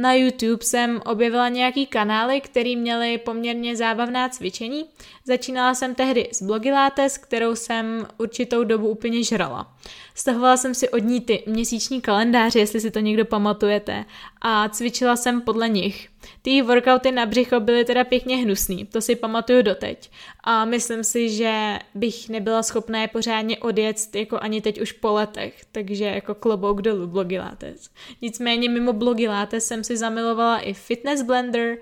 Na 0.00 0.12
YouTube 0.14 0.64
jsem 0.64 1.00
objevila 1.04 1.48
nějaký 1.48 1.86
kanály, 1.86 2.40
který 2.40 2.76
měly 2.76 3.18
poměrně 3.18 3.76
zábavná 3.76 4.28
cvičení. 4.28 4.84
Začínala 5.24 5.74
jsem 5.74 5.94
tehdy 5.94 6.28
s 6.32 6.42
Blogilates, 6.42 7.18
kterou 7.18 7.54
jsem 7.54 8.06
určitou 8.18 8.64
dobu 8.64 8.88
úplně 8.88 9.24
žrala. 9.24 9.74
Stahovala 10.14 10.56
jsem 10.56 10.74
si 10.74 10.88
od 10.88 10.98
ní 10.98 11.20
ty 11.20 11.42
měsíční 11.46 12.00
kalendáře, 12.00 12.58
jestli 12.58 12.80
si 12.80 12.90
to 12.90 13.00
někdo 13.00 13.24
pamatujete, 13.24 14.04
a 14.40 14.68
cvičila 14.68 15.16
jsem 15.16 15.40
podle 15.40 15.68
nich. 15.68 16.09
Ty 16.42 16.62
workouty 16.62 17.12
na 17.12 17.26
břicho 17.26 17.60
byly 17.60 17.84
teda 17.84 18.04
pěkně 18.04 18.36
hnusný, 18.36 18.86
to 18.86 19.00
si 19.00 19.16
pamatuju 19.16 19.62
doteď. 19.62 20.10
A 20.44 20.64
myslím 20.64 21.04
si, 21.04 21.30
že 21.30 21.78
bych 21.94 22.28
nebyla 22.28 22.62
schopná 22.62 23.02
je 23.02 23.08
pořádně 23.08 23.58
odjet 23.58 23.96
jako 24.14 24.38
ani 24.38 24.60
teď 24.60 24.80
už 24.80 24.92
po 24.92 25.12
letech, 25.12 25.64
takže 25.72 26.04
jako 26.04 26.34
klobouk 26.34 26.82
dolů 26.82 27.06
blogilátes. 27.06 27.90
Nicméně 28.22 28.68
mimo 28.68 28.92
blogilátes 28.92 29.66
jsem 29.66 29.84
si 29.84 29.96
zamilovala 29.96 30.58
i 30.58 30.74
Fitness 30.74 31.22
Blender, 31.22 31.76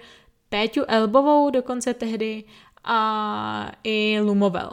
Péťu 0.48 0.80
Elbovou 0.88 1.50
dokonce 1.50 1.94
tehdy 1.94 2.44
a 2.84 3.72
i 3.84 4.18
Lumovel. 4.20 4.70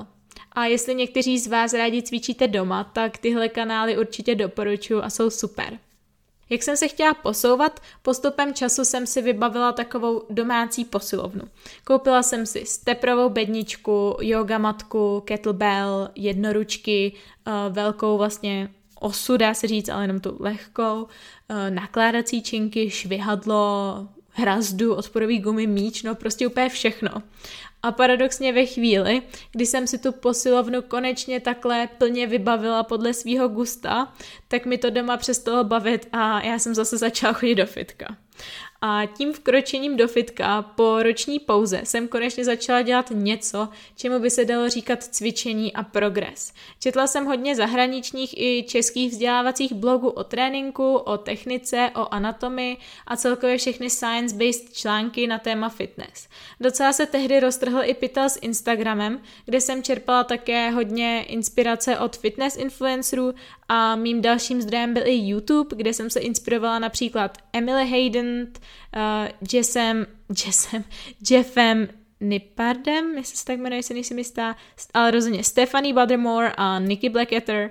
A 0.51 0.65
jestli 0.65 0.95
někteří 0.95 1.39
z 1.39 1.47
vás 1.47 1.73
rádi 1.73 2.01
cvičíte 2.01 2.47
doma, 2.47 2.83
tak 2.83 3.17
tyhle 3.17 3.49
kanály 3.49 3.97
určitě 3.97 4.35
doporučuji 4.35 5.01
a 5.01 5.09
jsou 5.09 5.29
super. 5.29 5.79
Jak 6.49 6.63
jsem 6.63 6.77
se 6.77 6.87
chtěla 6.87 7.13
posouvat, 7.13 7.79
postupem 8.01 8.53
času 8.53 8.85
jsem 8.85 9.07
si 9.07 9.21
vybavila 9.21 9.71
takovou 9.71 10.23
domácí 10.29 10.85
posilovnu. 10.85 11.41
Koupila 11.83 12.23
jsem 12.23 12.45
si 12.45 12.65
steprovou 12.65 13.29
bedničku, 13.29 14.17
yoga 14.21 14.57
matku, 14.57 15.21
kettlebell, 15.25 16.09
jednoručky, 16.15 17.13
eh, 17.47 17.51
velkou 17.69 18.17
vlastně 18.17 18.69
osu, 18.99 19.37
dá 19.37 19.53
se 19.53 19.67
říct, 19.67 19.89
ale 19.89 20.03
jenom 20.03 20.19
tu 20.19 20.37
lehkou, 20.39 21.07
eh, 21.49 21.71
nakládací 21.71 22.41
činky, 22.41 22.89
švihadlo, 22.89 24.07
hrazdu, 24.35 24.95
odporový 24.95 25.39
gumy, 25.39 25.67
míč, 25.67 26.03
no 26.03 26.15
prostě 26.15 26.47
úplně 26.47 26.69
všechno. 26.69 27.11
A 27.83 27.91
paradoxně 27.91 28.53
ve 28.53 28.65
chvíli, 28.65 29.21
kdy 29.51 29.65
jsem 29.65 29.87
si 29.87 29.97
tu 29.97 30.11
posilovnu 30.11 30.81
konečně 30.81 31.39
takhle 31.39 31.87
plně 31.97 32.27
vybavila 32.27 32.83
podle 32.83 33.13
svého 33.13 33.47
gusta, 33.47 34.13
tak 34.47 34.65
mi 34.65 34.77
to 34.77 34.89
doma 34.89 35.17
přestalo 35.17 35.63
bavit 35.63 36.07
a 36.11 36.41
já 36.41 36.59
jsem 36.59 36.75
zase 36.75 36.97
začala 36.97 37.33
chodit 37.33 37.55
do 37.55 37.65
fitka. 37.65 38.17
A 38.81 39.05
tím 39.05 39.33
vkročením 39.33 39.97
do 39.97 40.07
fitka 40.07 40.61
po 40.61 41.03
roční 41.03 41.39
pauze 41.39 41.81
jsem 41.83 42.07
konečně 42.07 42.45
začala 42.45 42.81
dělat 42.81 43.11
něco, 43.13 43.69
čemu 43.95 44.19
by 44.19 44.29
se 44.29 44.45
dalo 44.45 44.69
říkat 44.69 45.03
cvičení 45.03 45.73
a 45.73 45.83
progres. 45.83 46.53
Četla 46.79 47.07
jsem 47.07 47.25
hodně 47.25 47.55
zahraničních 47.55 48.37
i 48.37 48.65
českých 48.67 49.11
vzdělávacích 49.11 49.73
blogů 49.73 50.09
o 50.09 50.23
tréninku, 50.23 50.95
o 50.95 51.17
technice, 51.17 51.91
o 51.95 52.13
anatomii 52.13 52.77
a 53.07 53.17
celkově 53.17 53.57
všechny 53.57 53.89
science-based 53.89 54.73
články 54.73 55.27
na 55.27 55.39
téma 55.39 55.69
fitness. 55.69 56.27
Docela 56.59 56.93
se 56.93 57.05
tehdy 57.05 57.39
roztrhl 57.39 57.79
i 57.83 57.93
pytel 57.93 58.29
s 58.29 58.39
Instagramem, 58.41 59.21
kde 59.45 59.61
jsem 59.61 59.83
čerpala 59.83 60.23
také 60.23 60.69
hodně 60.69 61.23
inspirace 61.27 61.99
od 61.99 62.17
fitness 62.17 62.57
influencerů 62.57 63.33
a 63.67 63.95
mým 63.95 64.21
dalším 64.21 64.61
zdrojem 64.61 64.93
byl 64.93 65.07
i 65.07 65.15
YouTube, 65.15 65.75
kde 65.75 65.93
jsem 65.93 66.09
se 66.09 66.19
inspirovala 66.19 66.79
například 66.79 67.37
Emily 67.53 67.89
Hayden, 67.89 68.47
uh, 68.95 69.29
Jessem, 69.53 70.07
Jessem, 70.45 70.83
Jeffem 71.29 71.87
Nipardem, 72.21 73.17
jestli 73.17 73.37
se 73.37 73.45
tak 73.45 73.59
jmenuje, 73.59 73.83
si 73.83 73.93
nejsem 73.93 74.17
jistá, 74.17 74.55
ale 74.93 75.11
rozhodně 75.11 75.43
Stephanie 75.43 75.93
Buttermore 75.93 76.51
a 76.57 76.79
Nikki 76.79 77.09
Blacketter. 77.09 77.69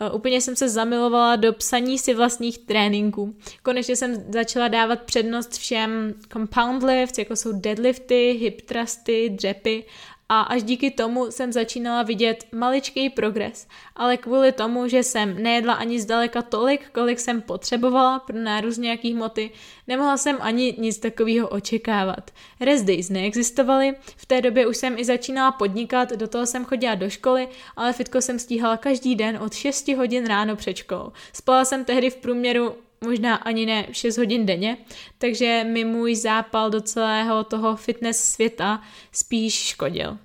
Uh, 0.00 0.16
úplně 0.16 0.40
jsem 0.40 0.56
se 0.56 0.68
zamilovala 0.68 1.36
do 1.36 1.52
psaní 1.52 1.98
si 1.98 2.14
vlastních 2.14 2.58
tréninků. 2.58 3.36
Konečně 3.62 3.96
jsem 3.96 4.24
začala 4.32 4.68
dávat 4.68 5.02
přednost 5.02 5.52
všem 5.52 6.14
compound 6.32 6.82
lifts, 6.82 7.18
jako 7.18 7.36
jsou 7.36 7.52
deadlifty, 7.52 8.36
hip 8.40 8.60
thrusty, 8.60 9.30
dřepy 9.30 9.84
a 10.28 10.40
až 10.40 10.62
díky 10.62 10.90
tomu 10.90 11.30
jsem 11.30 11.52
začínala 11.52 12.02
vidět 12.02 12.46
maličký 12.52 13.10
progres. 13.10 13.68
Ale 13.96 14.16
kvůli 14.16 14.52
tomu, 14.52 14.88
že 14.88 15.02
jsem 15.02 15.42
nejedla 15.42 15.74
ani 15.74 16.00
zdaleka 16.00 16.42
tolik, 16.42 16.90
kolik 16.90 17.20
jsem 17.20 17.42
potřebovala 17.42 18.18
pro 18.18 18.38
nárůst 18.38 18.78
nějaký 18.78 19.14
hmoty, 19.14 19.50
nemohla 19.86 20.16
jsem 20.16 20.36
ani 20.40 20.74
nic 20.78 20.98
takového 20.98 21.48
očekávat. 21.48 22.30
Rest 22.60 22.84
days 22.84 23.10
neexistovaly, 23.10 23.94
v 24.16 24.26
té 24.26 24.40
době 24.40 24.66
už 24.66 24.76
jsem 24.76 24.98
i 24.98 25.04
začínala 25.04 25.52
podnikat, 25.52 26.10
do 26.12 26.28
toho 26.28 26.46
jsem 26.46 26.64
chodila 26.64 26.94
do 26.94 27.10
školy, 27.10 27.48
ale 27.76 27.92
fitko 27.92 28.20
jsem 28.20 28.38
stíhala 28.38 28.76
každý 28.76 29.14
den 29.14 29.38
od 29.42 29.54
6 29.54 29.88
hodin 29.88 30.26
ráno 30.26 30.56
před 30.56 30.76
školou. 30.76 31.12
Spala 31.32 31.64
jsem 31.64 31.84
tehdy 31.84 32.10
v 32.10 32.16
průměru 32.16 32.74
možná 33.04 33.36
ani 33.36 33.66
ne 33.66 33.86
6 33.92 34.18
hodin 34.18 34.46
denně, 34.46 34.76
takže 35.18 35.64
mi 35.64 35.84
můj 35.84 36.16
zápal 36.16 36.70
do 36.70 36.80
celého 36.80 37.44
toho 37.44 37.76
fitness 37.76 38.32
světa 38.32 38.82
spíš 39.12 39.54
škodil. 39.54 40.18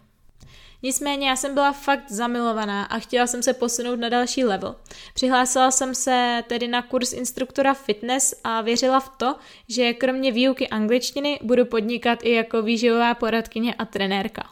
Nicméně 0.83 1.29
já 1.29 1.35
jsem 1.35 1.53
byla 1.53 1.71
fakt 1.71 2.11
zamilovaná 2.11 2.83
a 2.83 2.99
chtěla 2.99 3.27
jsem 3.27 3.43
se 3.43 3.53
posunout 3.53 3.99
na 3.99 4.09
další 4.09 4.43
level. 4.43 4.75
Přihlásila 5.13 5.71
jsem 5.71 5.95
se 5.95 6.43
tedy 6.47 6.67
na 6.67 6.81
kurz 6.81 7.13
instruktora 7.13 7.73
fitness 7.73 8.33
a 8.43 8.61
věřila 8.61 8.99
v 8.99 9.09
to, 9.17 9.35
že 9.67 9.93
kromě 9.93 10.31
výuky 10.31 10.67
angličtiny 10.67 11.39
budu 11.41 11.65
podnikat 11.65 12.19
i 12.23 12.31
jako 12.31 12.61
výživová 12.61 13.13
poradkyně 13.13 13.73
a 13.73 13.85
trenérka. 13.85 14.49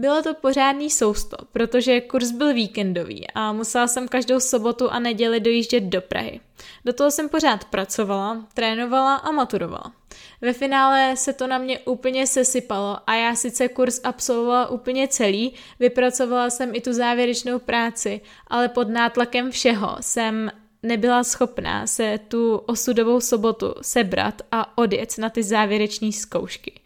Bylo 0.00 0.22
to 0.22 0.34
pořádný 0.34 0.90
sousto, 0.90 1.36
protože 1.52 2.00
kurz 2.00 2.30
byl 2.30 2.54
víkendový 2.54 3.26
a 3.34 3.52
musela 3.52 3.86
jsem 3.86 4.08
každou 4.08 4.40
sobotu 4.40 4.90
a 4.90 4.98
neděli 4.98 5.40
dojíždět 5.40 5.84
do 5.84 6.00
Prahy. 6.00 6.40
Do 6.84 6.92
toho 6.92 7.10
jsem 7.10 7.28
pořád 7.28 7.64
pracovala, 7.64 8.46
trénovala 8.54 9.16
a 9.16 9.30
maturovala. 9.30 9.92
Ve 10.40 10.52
finále 10.52 11.16
se 11.16 11.32
to 11.32 11.46
na 11.46 11.58
mě 11.58 11.78
úplně 11.78 12.26
sesypalo 12.26 12.98
a 13.06 13.14
já 13.14 13.34
sice 13.34 13.68
kurz 13.68 14.00
absolvovala 14.04 14.70
úplně 14.70 15.08
celý, 15.08 15.54
vypracovala 15.80 16.50
jsem 16.50 16.74
i 16.74 16.80
tu 16.80 16.92
závěrečnou 16.92 17.58
práci, 17.58 18.20
ale 18.46 18.68
pod 18.68 18.88
nátlakem 18.88 19.50
všeho 19.50 19.96
jsem 20.00 20.50
nebyla 20.82 21.24
schopná 21.24 21.86
se 21.86 22.20
tu 22.28 22.56
osudovou 22.56 23.20
sobotu 23.20 23.74
sebrat 23.82 24.42
a 24.52 24.78
odjet 24.78 25.18
na 25.18 25.30
ty 25.30 25.42
závěreční 25.42 26.12
zkoušky. 26.12 26.80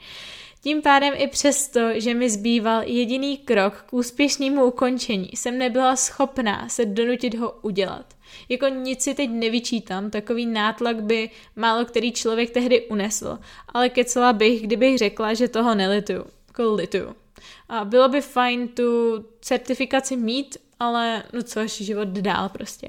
Tím 0.64 0.82
pádem 0.82 1.14
i 1.16 1.26
přesto, 1.26 1.80
že 1.94 2.14
mi 2.14 2.30
zbýval 2.30 2.82
jediný 2.82 3.38
krok 3.38 3.84
k 3.86 3.92
úspěšnému 3.92 4.64
ukončení, 4.64 5.30
jsem 5.34 5.58
nebyla 5.58 5.96
schopná 5.96 6.68
se 6.68 6.84
donutit 6.84 7.34
ho 7.34 7.52
udělat. 7.62 8.14
Jako 8.48 8.68
nic 8.68 9.02
si 9.02 9.14
teď 9.14 9.30
nevyčítám, 9.30 10.10
takový 10.10 10.46
nátlak 10.46 11.02
by 11.02 11.30
málo 11.56 11.84
který 11.84 12.12
člověk 12.12 12.50
tehdy 12.50 12.86
unesl, 12.86 13.38
ale 13.68 13.88
kecela 13.88 14.32
bych, 14.32 14.62
kdybych 14.62 14.98
řekla, 14.98 15.34
že 15.34 15.48
toho 15.48 15.74
nelituju. 15.74 16.24
Jako 16.48 16.74
lituju. 16.74 17.14
A 17.68 17.84
bylo 17.84 18.08
by 18.08 18.20
fajn 18.20 18.68
tu 18.68 18.84
certifikaci 19.40 20.16
mít, 20.16 20.56
ale 20.80 21.22
no 21.32 21.42
což 21.42 21.72
život 21.72 22.08
dál 22.08 22.48
prostě. 22.48 22.88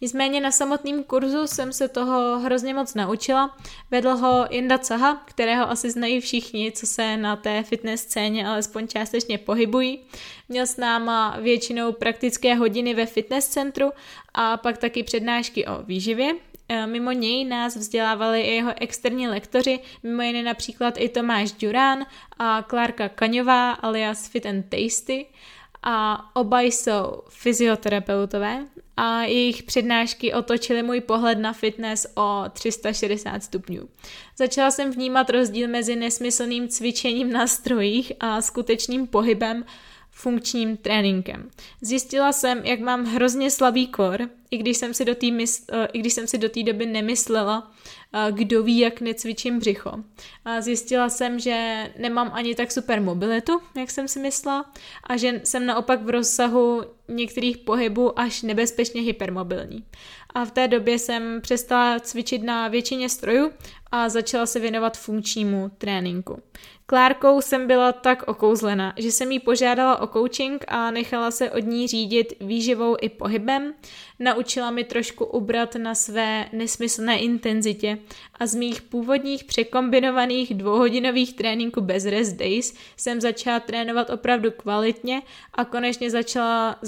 Nicméně 0.00 0.40
na 0.40 0.50
samotném 0.50 1.04
kurzu 1.04 1.46
jsem 1.46 1.72
se 1.72 1.88
toho 1.88 2.38
hrozně 2.38 2.74
moc 2.74 2.94
naučila. 2.94 3.56
Vedl 3.90 4.16
ho 4.16 4.46
Jinda 4.50 4.78
Caha, 4.78 5.22
kterého 5.24 5.70
asi 5.70 5.90
znají 5.90 6.20
všichni, 6.20 6.72
co 6.72 6.86
se 6.86 7.16
na 7.16 7.36
té 7.36 7.62
fitness 7.62 8.00
scéně 8.00 8.46
alespoň 8.46 8.88
částečně 8.88 9.38
pohybují. 9.38 9.98
Měl 10.48 10.66
s 10.66 10.76
náma 10.76 11.36
většinou 11.40 11.92
praktické 11.92 12.54
hodiny 12.54 12.94
ve 12.94 13.06
fitness 13.06 13.48
centru 13.48 13.92
a 14.34 14.56
pak 14.56 14.78
taky 14.78 15.02
přednášky 15.02 15.66
o 15.66 15.82
výživě, 15.82 16.34
e, 16.68 16.86
Mimo 16.86 17.12
něj 17.12 17.44
nás 17.44 17.76
vzdělávali 17.76 18.40
i 18.40 18.54
jeho 18.54 18.72
externí 18.80 19.28
lektoři, 19.28 19.80
mimo 20.02 20.22
jiné 20.22 20.42
například 20.42 20.94
i 20.98 21.08
Tomáš 21.08 21.52
Durán 21.52 22.06
a 22.38 22.62
Klárka 22.62 23.08
Kaňová 23.08 23.72
alias 23.72 24.28
Fit 24.28 24.46
and 24.46 24.62
Tasty 24.62 25.26
a 25.82 26.30
oba 26.36 26.60
jsou 26.60 27.22
fyzioterapeutové 27.28 28.66
a 28.96 29.22
jejich 29.22 29.62
přednášky 29.62 30.34
otočily 30.34 30.82
můj 30.82 31.00
pohled 31.00 31.38
na 31.38 31.52
fitness 31.52 32.06
o 32.16 32.44
360 32.52 33.44
stupňů. 33.44 33.88
Začala 34.38 34.70
jsem 34.70 34.90
vnímat 34.90 35.30
rozdíl 35.30 35.68
mezi 35.68 35.96
nesmyslným 35.96 36.68
cvičením 36.68 37.32
na 37.32 37.46
strojích 37.46 38.12
a 38.20 38.42
skutečným 38.42 39.06
pohybem, 39.06 39.64
funkčním 40.10 40.76
tréninkem. 40.76 41.50
Zjistila 41.80 42.32
jsem, 42.32 42.58
jak 42.64 42.80
mám 42.80 43.04
hrozně 43.04 43.50
slabý 43.50 43.86
kor, 43.86 44.28
i 44.50 44.58
když 44.58 44.76
jsem 44.76 44.94
si 44.94 45.04
do 45.04 45.14
té 45.14 45.30
mysl, 45.30 45.64
i 45.92 45.98
když 45.98 46.12
jsem 46.12 46.26
si 46.26 46.38
do 46.38 46.48
té 46.48 46.62
doby 46.62 46.86
nemyslela, 46.86 47.72
kdo 48.30 48.62
ví, 48.62 48.78
jak 48.78 49.00
necvičím 49.00 49.58
břicho. 49.58 49.92
A 50.44 50.60
zjistila 50.60 51.08
jsem, 51.08 51.38
že 51.38 51.88
nemám 51.98 52.30
ani 52.32 52.54
tak 52.54 52.72
super 52.72 53.00
mobilitu, 53.00 53.60
jak 53.76 53.90
jsem 53.90 54.08
si 54.08 54.20
myslela, 54.20 54.72
a 55.04 55.16
že 55.16 55.40
jsem 55.44 55.66
naopak 55.66 56.02
v 56.02 56.10
rozsahu 56.10 56.82
některých 57.08 57.58
pohybů 57.58 58.18
až 58.18 58.42
nebezpečně 58.42 59.02
hypermobilní. 59.02 59.84
A 60.34 60.44
v 60.44 60.50
té 60.50 60.68
době 60.68 60.98
jsem 60.98 61.40
přestala 61.40 62.00
cvičit 62.00 62.42
na 62.42 62.68
většině 62.68 63.08
strojů 63.08 63.50
a 63.92 64.08
začala 64.08 64.46
se 64.46 64.60
věnovat 64.60 64.98
funkčnímu 64.98 65.70
tréninku. 65.78 66.42
Klárkou 66.86 67.40
jsem 67.40 67.66
byla 67.66 67.92
tak 67.92 68.28
okouzlena, 68.28 68.94
že 68.96 69.12
jsem 69.12 69.32
jí 69.32 69.40
požádala 69.40 70.00
o 70.00 70.06
coaching 70.06 70.64
a 70.68 70.90
nechala 70.90 71.30
se 71.30 71.50
od 71.50 71.64
ní 71.64 71.88
řídit 71.88 72.32
výživou 72.40 72.96
i 73.00 73.08
pohybem. 73.08 73.74
Naučila 74.18 74.70
mi 74.70 74.84
trošku 74.84 75.24
ubrat 75.24 75.74
na 75.74 75.94
své 75.94 76.48
nesmyslné 76.52 77.18
intenzitě 77.18 77.98
a 78.34 78.46
z 78.46 78.54
mých 78.54 78.82
původních 78.82 79.44
překombinovaných 79.44 80.54
dvouhodinových 80.54 81.34
tréninků 81.34 81.80
bez 81.80 82.06
rest 82.06 82.36
days 82.36 82.74
jsem 82.96 83.20
začala 83.20 83.60
trénovat 83.60 84.10
opravdu 84.10 84.50
kvalitně 84.50 85.22
a 85.52 85.64
konečně 85.64 86.10
začala 86.10 86.78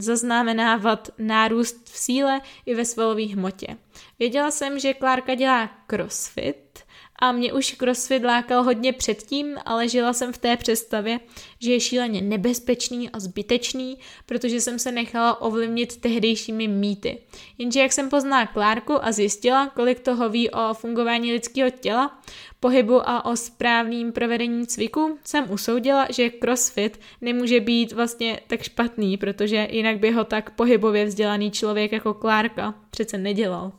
zaznamenávat, 0.00 1.08
nárůst 1.18 1.84
v 1.84 1.98
síle 1.98 2.40
i 2.66 2.74
ve 2.74 2.84
svalové 2.84 3.26
hmotě. 3.26 3.76
Věděla 4.18 4.50
jsem, 4.50 4.78
že 4.78 4.94
Klárka 4.94 5.34
dělá 5.34 5.70
crossfit, 5.86 6.84
a 7.20 7.32
mě 7.32 7.52
už 7.52 7.72
crossfit 7.72 8.24
lákal 8.24 8.62
hodně 8.62 8.92
předtím, 8.92 9.56
ale 9.64 9.88
žila 9.88 10.12
jsem 10.12 10.32
v 10.32 10.38
té 10.38 10.56
představě, 10.56 11.20
že 11.58 11.72
je 11.72 11.80
šíleně 11.80 12.20
nebezpečný 12.20 13.10
a 13.10 13.20
zbytečný, 13.20 13.98
protože 14.26 14.60
jsem 14.60 14.78
se 14.78 14.92
nechala 14.92 15.40
ovlivnit 15.40 15.96
tehdejšími 15.96 16.68
mýty. 16.68 17.18
Jenže 17.58 17.80
jak 17.80 17.92
jsem 17.92 18.08
poznala 18.08 18.46
Klárku 18.46 19.04
a 19.04 19.12
zjistila, 19.12 19.66
kolik 19.66 20.00
toho 20.00 20.28
ví 20.28 20.50
o 20.50 20.74
fungování 20.74 21.32
lidského 21.32 21.70
těla, 21.70 22.20
pohybu 22.60 23.08
a 23.08 23.24
o 23.24 23.36
správným 23.36 24.12
provedení 24.12 24.66
cviku, 24.66 25.18
jsem 25.24 25.50
usoudila, 25.50 26.06
že 26.10 26.30
crossfit 26.30 27.00
nemůže 27.20 27.60
být 27.60 27.92
vlastně 27.92 28.40
tak 28.46 28.62
špatný, 28.62 29.16
protože 29.16 29.68
jinak 29.70 29.98
by 29.98 30.10
ho 30.10 30.24
tak 30.24 30.50
pohybově 30.50 31.04
vzdělaný 31.04 31.50
člověk 31.50 31.92
jako 31.92 32.14
Klárka 32.14 32.74
přece 32.90 33.18
nedělal. 33.18 33.72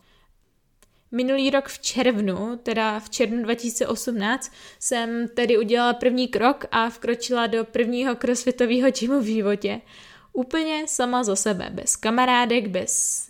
Minulý 1.12 1.50
rok 1.50 1.67
v 1.67 1.80
červnu, 1.80 2.60
teda 2.63 3.00
v 3.00 3.10
červnu 3.10 3.43
2018, 3.43 4.52
jsem 4.80 5.28
tedy 5.28 5.58
udělala 5.58 5.93
první 5.93 6.28
krok 6.28 6.65
a 6.71 6.89
vkročila 6.89 7.47
do 7.47 7.65
prvního 7.65 8.15
crossfitového 8.15 8.91
gymu 8.91 9.21
v 9.21 9.26
životě. 9.26 9.82
Úplně 10.34 10.84
sama 10.88 11.24
za 11.24 11.36
sebe, 11.36 11.69
bez 11.74 11.95
kamarádek, 11.95 12.67
bez 12.67 13.21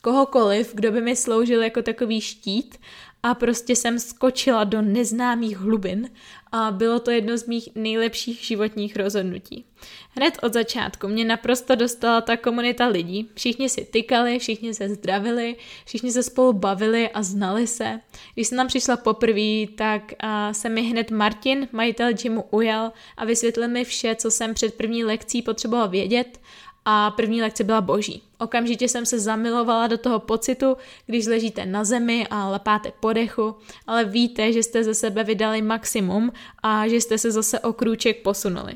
kohokoliv, 0.00 0.74
kdo 0.74 0.92
by 0.92 1.00
mi 1.00 1.16
sloužil 1.16 1.62
jako 1.62 1.82
takový 1.82 2.20
štít 2.20 2.78
a 3.26 3.34
prostě 3.34 3.76
jsem 3.76 3.98
skočila 3.98 4.64
do 4.64 4.82
neznámých 4.82 5.58
hlubin 5.58 6.10
a 6.52 6.70
bylo 6.70 7.00
to 7.00 7.10
jedno 7.10 7.38
z 7.38 7.46
mých 7.46 7.68
nejlepších 7.74 8.40
životních 8.40 8.96
rozhodnutí. 8.96 9.64
Hned 10.10 10.38
od 10.42 10.52
začátku 10.52 11.08
mě 11.08 11.24
naprosto 11.24 11.74
dostala 11.74 12.20
ta 12.20 12.36
komunita 12.36 12.86
lidí. 12.86 13.30
Všichni 13.34 13.68
si 13.68 13.84
tykali, 13.84 14.38
všichni 14.38 14.74
se 14.74 14.88
zdravili, 14.88 15.56
všichni 15.84 16.12
se 16.12 16.22
spolu 16.22 16.52
bavili 16.52 17.10
a 17.10 17.22
znali 17.22 17.66
se. 17.66 18.00
Když 18.34 18.48
jsem 18.48 18.58
tam 18.58 18.66
přišla 18.66 18.96
poprvé, 18.96 19.66
tak 19.74 20.12
se 20.52 20.68
mi 20.68 20.82
hned 20.82 21.10
Martin, 21.10 21.68
majitel 21.72 22.12
gymu, 22.12 22.44
ujal 22.50 22.92
a 23.16 23.24
vysvětlil 23.24 23.68
mi 23.68 23.84
vše, 23.84 24.14
co 24.14 24.30
jsem 24.30 24.54
před 24.54 24.74
první 24.74 25.04
lekcí 25.04 25.42
potřebovala 25.42 25.86
vědět 25.86 26.40
a 26.88 27.10
první 27.10 27.42
lekce 27.42 27.64
byla 27.64 27.80
boží. 27.80 28.22
Okamžitě 28.38 28.88
jsem 28.88 29.06
se 29.06 29.20
zamilovala 29.20 29.86
do 29.86 29.98
toho 29.98 30.18
pocitu, 30.18 30.76
když 31.06 31.26
ležíte 31.26 31.66
na 31.66 31.84
zemi 31.84 32.26
a 32.30 32.48
lepáte 32.48 32.92
podechu, 33.00 33.54
ale 33.86 34.04
víte, 34.04 34.52
že 34.52 34.62
jste 34.62 34.84
ze 34.84 34.94
sebe 34.94 35.24
vydali 35.24 35.62
maximum 35.62 36.32
a 36.62 36.88
že 36.88 36.96
jste 36.96 37.18
se 37.18 37.30
zase 37.30 37.60
o 37.60 37.72
krůček 37.72 38.22
posunuli. 38.22 38.74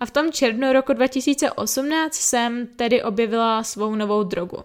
A 0.00 0.06
v 0.06 0.10
tom 0.10 0.32
červnu 0.32 0.72
roku 0.72 0.92
2018 0.92 2.14
jsem 2.14 2.66
tedy 2.66 3.02
objevila 3.02 3.62
svou 3.62 3.94
novou 3.94 4.22
drogu. 4.22 4.56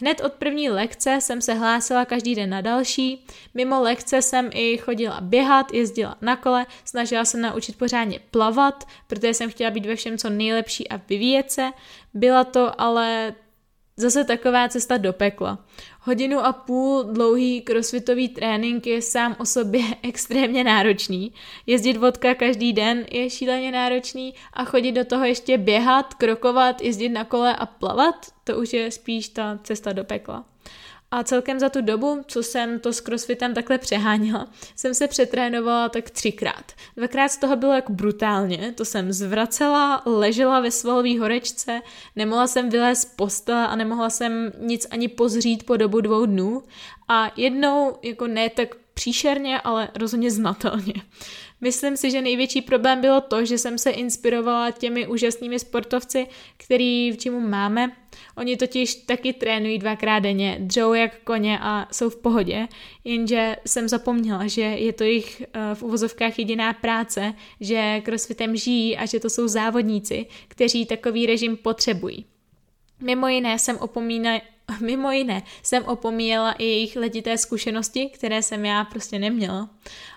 Hned 0.00 0.20
od 0.20 0.32
první 0.32 0.70
lekce 0.70 1.18
jsem 1.20 1.40
se 1.40 1.54
hlásila 1.54 2.04
každý 2.04 2.34
den 2.34 2.50
na 2.50 2.60
další. 2.60 3.26
Mimo 3.54 3.82
lekce 3.82 4.22
jsem 4.22 4.50
i 4.52 4.76
chodila 4.76 5.20
běhat, 5.20 5.74
jezdila 5.74 6.16
na 6.20 6.36
kole, 6.36 6.66
snažila 6.84 7.24
se 7.24 7.38
naučit 7.38 7.78
pořádně 7.78 8.20
plavat, 8.30 8.84
protože 9.06 9.34
jsem 9.34 9.50
chtěla 9.50 9.70
být 9.70 9.86
ve 9.86 9.96
všem 9.96 10.18
co 10.18 10.30
nejlepší 10.30 10.88
a 10.88 11.00
vyvíjet 11.08 11.50
se. 11.50 11.70
Byla 12.14 12.44
to 12.44 12.80
ale 12.80 13.34
Zase 14.00 14.24
taková 14.24 14.68
cesta 14.68 14.96
do 14.96 15.12
pekla. 15.12 15.58
Hodinu 16.00 16.38
a 16.38 16.52
půl 16.52 17.02
dlouhý 17.02 17.60
crossfitový 17.60 18.28
trénink 18.28 18.86
je 18.86 19.02
sám 19.02 19.36
o 19.38 19.46
sobě 19.46 19.82
extrémně 20.02 20.64
náročný. 20.64 21.32
Jezdit 21.66 21.96
vodka 21.96 22.34
každý 22.34 22.72
den 22.72 23.06
je 23.10 23.30
šíleně 23.30 23.72
náročný 23.72 24.34
a 24.52 24.64
chodit 24.64 24.92
do 24.92 25.04
toho 25.04 25.24
ještě 25.24 25.58
běhat, 25.58 26.14
krokovat, 26.14 26.82
jezdit 26.82 27.08
na 27.08 27.24
kole 27.24 27.56
a 27.56 27.66
plavat, 27.66 28.26
to 28.44 28.58
už 28.58 28.72
je 28.72 28.90
spíš 28.90 29.28
ta 29.28 29.58
cesta 29.62 29.92
do 29.92 30.04
pekla. 30.04 30.44
A 31.10 31.22
celkem 31.22 31.60
za 31.60 31.68
tu 31.68 31.80
dobu, 31.80 32.22
co 32.26 32.42
jsem 32.42 32.78
to 32.78 32.92
s 32.92 33.00
crossfitem 33.00 33.54
takhle 33.54 33.78
přeháněla, 33.78 34.48
jsem 34.76 34.94
se 34.94 35.08
přetrénovala 35.08 35.88
tak 35.88 36.10
třikrát. 36.10 36.72
Dvakrát 36.96 37.28
z 37.28 37.36
toho 37.36 37.56
bylo 37.56 37.72
jak 37.72 37.90
brutálně, 37.90 38.74
to 38.76 38.84
jsem 38.84 39.12
zvracela, 39.12 40.02
ležela 40.06 40.60
ve 40.60 40.70
svalové 40.70 41.18
horečce, 41.18 41.80
nemohla 42.16 42.46
jsem 42.46 42.70
vylézt 42.70 43.02
z 43.02 43.04
postele 43.04 43.66
a 43.66 43.76
nemohla 43.76 44.10
jsem 44.10 44.52
nic 44.58 44.86
ani 44.90 45.08
pozřít 45.08 45.66
po 45.66 45.76
dobu 45.76 46.00
dvou 46.00 46.26
dnů. 46.26 46.62
A 47.08 47.32
jednou, 47.36 47.98
jako 48.02 48.26
ne 48.26 48.50
tak 48.50 48.76
příšerně, 49.00 49.60
ale 49.60 49.88
rozhodně 49.94 50.30
znatelně. 50.30 50.94
Myslím 51.60 51.96
si, 51.96 52.10
že 52.10 52.22
největší 52.22 52.62
problém 52.62 53.00
bylo 53.00 53.20
to, 53.20 53.44
že 53.44 53.58
jsem 53.58 53.78
se 53.78 53.90
inspirovala 53.90 54.70
těmi 54.70 55.06
úžasnými 55.06 55.58
sportovci, 55.58 56.26
který 56.56 57.12
v 57.12 57.16
čemu 57.16 57.40
máme. 57.40 57.92
Oni 58.36 58.56
totiž 58.56 58.94
taky 58.94 59.32
trénují 59.32 59.78
dvakrát 59.78 60.18
denně, 60.18 60.56
dřou 60.60 60.92
jak 60.92 61.20
koně 61.24 61.58
a 61.62 61.88
jsou 61.92 62.10
v 62.10 62.16
pohodě, 62.16 62.68
jenže 63.04 63.56
jsem 63.66 63.88
zapomněla, 63.88 64.46
že 64.46 64.62
je 64.62 64.92
to 64.92 65.04
jejich 65.04 65.42
eh, 65.42 65.74
v 65.74 65.82
uvozovkách 65.82 66.38
jediná 66.38 66.72
práce, 66.72 67.34
že 67.60 68.02
crossfitem 68.04 68.56
žijí 68.56 68.96
a 68.96 69.06
že 69.06 69.20
to 69.20 69.30
jsou 69.30 69.48
závodníci, 69.48 70.26
kteří 70.48 70.86
takový 70.86 71.26
režim 71.26 71.56
potřebují. 71.56 72.24
Mimo 73.00 73.28
jiné 73.28 73.58
jsem 73.58 73.76
opomína, 73.76 74.40
mimo 74.80 75.10
jiné 75.10 75.42
jsem 75.62 75.84
opomíjela 75.84 76.52
i 76.52 76.64
jejich 76.64 76.96
letité 76.96 77.38
zkušenosti, 77.38 78.06
které 78.06 78.42
jsem 78.42 78.64
já 78.64 78.84
prostě 78.84 79.18
neměla. 79.18 79.70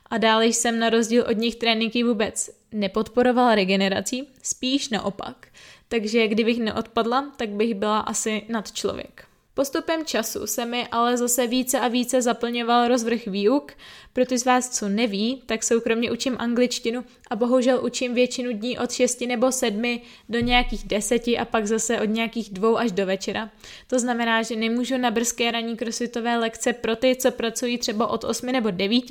A 0.10 0.18
dále 0.18 0.46
jsem 0.46 0.80
na 0.80 0.90
rozdíl 0.90 1.26
od 1.30 1.38
nich 1.38 1.56
tréninky 1.56 2.04
vůbec 2.04 2.50
nepodporovala 2.72 3.56
regenerací, 3.56 4.28
spíš 4.44 4.90
naopak. 4.90 5.48
Takže 5.88 6.28
kdybych 6.28 6.60
neodpadla, 6.60 7.32
tak 7.38 7.50
bych 7.50 7.74
byla 7.74 8.00
asi 8.00 8.42
nad 8.50 8.72
člověk. 8.72 9.26
Postupem 9.54 10.06
času 10.06 10.48
se 10.48 10.66
mi 10.66 10.88
ale 10.88 11.18
zase 11.18 11.48
více 11.48 11.80
a 11.80 11.88
více 11.88 12.22
zaplňoval 12.22 12.88
rozvrh 12.88 13.26
výuk, 13.26 13.72
pro 14.14 14.26
ty 14.26 14.38
z 14.38 14.46
vás, 14.46 14.70
co 14.70 14.90
neví, 14.90 15.44
tak 15.46 15.64
soukromně 15.64 16.12
učím 16.12 16.36
angličtinu 16.40 17.04
a 17.30 17.36
bohužel 17.36 17.86
učím 17.86 18.14
většinu 18.14 18.52
dní 18.52 18.78
od 18.78 18.92
6 18.92 19.22
nebo 19.22 19.52
7 19.52 20.00
do 20.30 20.40
nějakých 20.40 20.88
10 20.88 21.28
a 21.28 21.46
pak 21.46 21.68
zase 21.68 22.02
od 22.02 22.10
nějakých 22.10 22.50
2 22.50 22.80
až 22.80 22.92
do 22.92 23.06
večera. 23.06 23.50
To 23.88 24.00
znamená, 24.00 24.42
že 24.42 24.56
nemůžu 24.56 24.98
na 24.98 25.12
brzké 25.12 25.52
ranní 25.52 25.78
crossfitové 25.78 26.38
lekce 26.38 26.74
pro 26.74 26.96
ty, 26.96 27.16
co 27.16 27.32
pracují 27.32 27.78
třeba 27.78 28.08
od 28.08 28.24
8 28.24 28.46
nebo 28.46 28.72
9, 28.72 29.04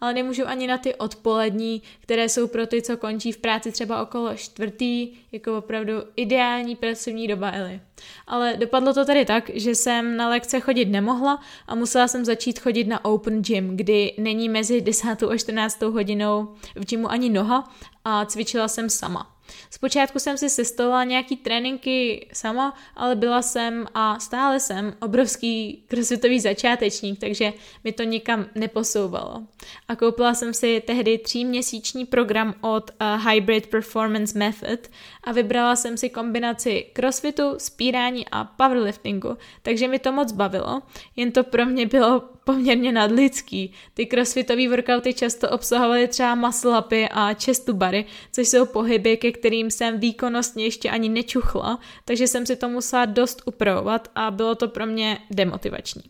ale 0.00 0.14
nemůžu 0.14 0.46
ani 0.46 0.66
na 0.66 0.78
ty 0.78 0.94
odpolední, 0.94 1.82
které 2.00 2.28
jsou 2.28 2.46
pro 2.46 2.66
ty, 2.66 2.82
co 2.82 2.96
končí 2.96 3.32
v 3.32 3.38
práci 3.38 3.72
třeba 3.72 4.02
okolo 4.02 4.34
čtvrtý, 4.34 5.08
jako 5.32 5.58
opravdu 5.58 5.92
ideální 6.16 6.76
pracovní 6.76 7.28
doba 7.28 7.50
Eli. 7.50 7.80
Ale 8.26 8.56
dopadlo 8.56 8.94
to 8.94 9.04
tady 9.04 9.24
tak, 9.24 9.50
že 9.54 9.74
jsem 9.74 10.16
na 10.16 10.28
lekce 10.28 10.60
chodit 10.60 10.84
nemohla 10.84 11.42
a 11.66 11.74
musela 11.74 12.08
jsem 12.08 12.24
začít 12.24 12.58
chodit 12.58 12.84
na 12.84 13.04
open 13.04 13.42
gym, 13.42 13.76
kdy 13.76 14.12
není 14.18 14.48
mezi 14.52 14.80
10. 14.80 15.22
a 15.22 15.36
14. 15.36 15.82
hodinou 15.82 16.54
v 16.74 16.84
gymu 16.84 17.10
ani 17.10 17.30
noha 17.30 17.72
a 18.04 18.24
cvičila 18.24 18.68
jsem 18.68 18.90
sama. 18.90 19.40
Zpočátku 19.70 20.18
jsem 20.18 20.38
si 20.38 20.50
sestavovala 20.50 21.04
nějaký 21.04 21.36
tréninky 21.36 22.28
sama, 22.32 22.74
ale 22.96 23.16
byla 23.16 23.42
jsem 23.42 23.86
a 23.94 24.18
stále 24.18 24.60
jsem 24.60 24.94
obrovský 25.00 25.84
crossfitový 25.88 26.40
začátečník, 26.40 27.20
takže 27.20 27.52
mi 27.84 27.92
to 27.92 28.02
nikam 28.02 28.46
neposouvalo. 28.54 29.42
A 29.88 29.96
koupila 29.96 30.34
jsem 30.34 30.54
si 30.54 30.82
tehdy 30.86 31.18
tříměsíční 31.18 32.06
program 32.06 32.54
od 32.60 32.90
uh, 32.90 33.28
Hybrid 33.28 33.66
Performance 33.66 34.38
Method 34.38 34.80
a 35.24 35.32
vybrala 35.32 35.76
jsem 35.76 35.96
si 35.96 36.08
kombinaci 36.08 36.86
crossfitu, 36.92 37.54
spírání 37.58 38.26
a 38.32 38.44
powerliftingu, 38.44 39.36
takže 39.62 39.88
mi 39.88 39.98
to 39.98 40.12
moc 40.12 40.32
bavilo, 40.32 40.82
jen 41.16 41.32
to 41.32 41.44
pro 41.44 41.66
mě 41.66 41.86
bylo 41.86 42.22
poměrně 42.50 42.92
nadlidský. 42.92 43.72
Ty 43.94 44.06
crossfitové 44.06 44.68
workouty 44.68 45.14
často 45.14 45.50
obsahovaly 45.50 46.08
třeba 46.08 46.34
muscle 46.34 46.78
upy 46.78 47.08
a 47.10 47.34
chest 47.34 47.66
to 47.66 47.74
bary, 47.74 48.04
což 48.32 48.48
jsou 48.48 48.66
pohyby, 48.66 49.16
ke 49.16 49.32
kterým 49.32 49.70
jsem 49.70 50.00
výkonnostně 50.00 50.64
ještě 50.64 50.90
ani 50.90 51.08
nečuchla, 51.08 51.78
takže 52.04 52.28
jsem 52.28 52.46
si 52.46 52.56
to 52.56 52.68
musela 52.68 53.04
dost 53.04 53.42
upravovat 53.46 54.08
a 54.14 54.30
bylo 54.30 54.54
to 54.54 54.68
pro 54.68 54.86
mě 54.86 55.18
demotivační. 55.30 56.02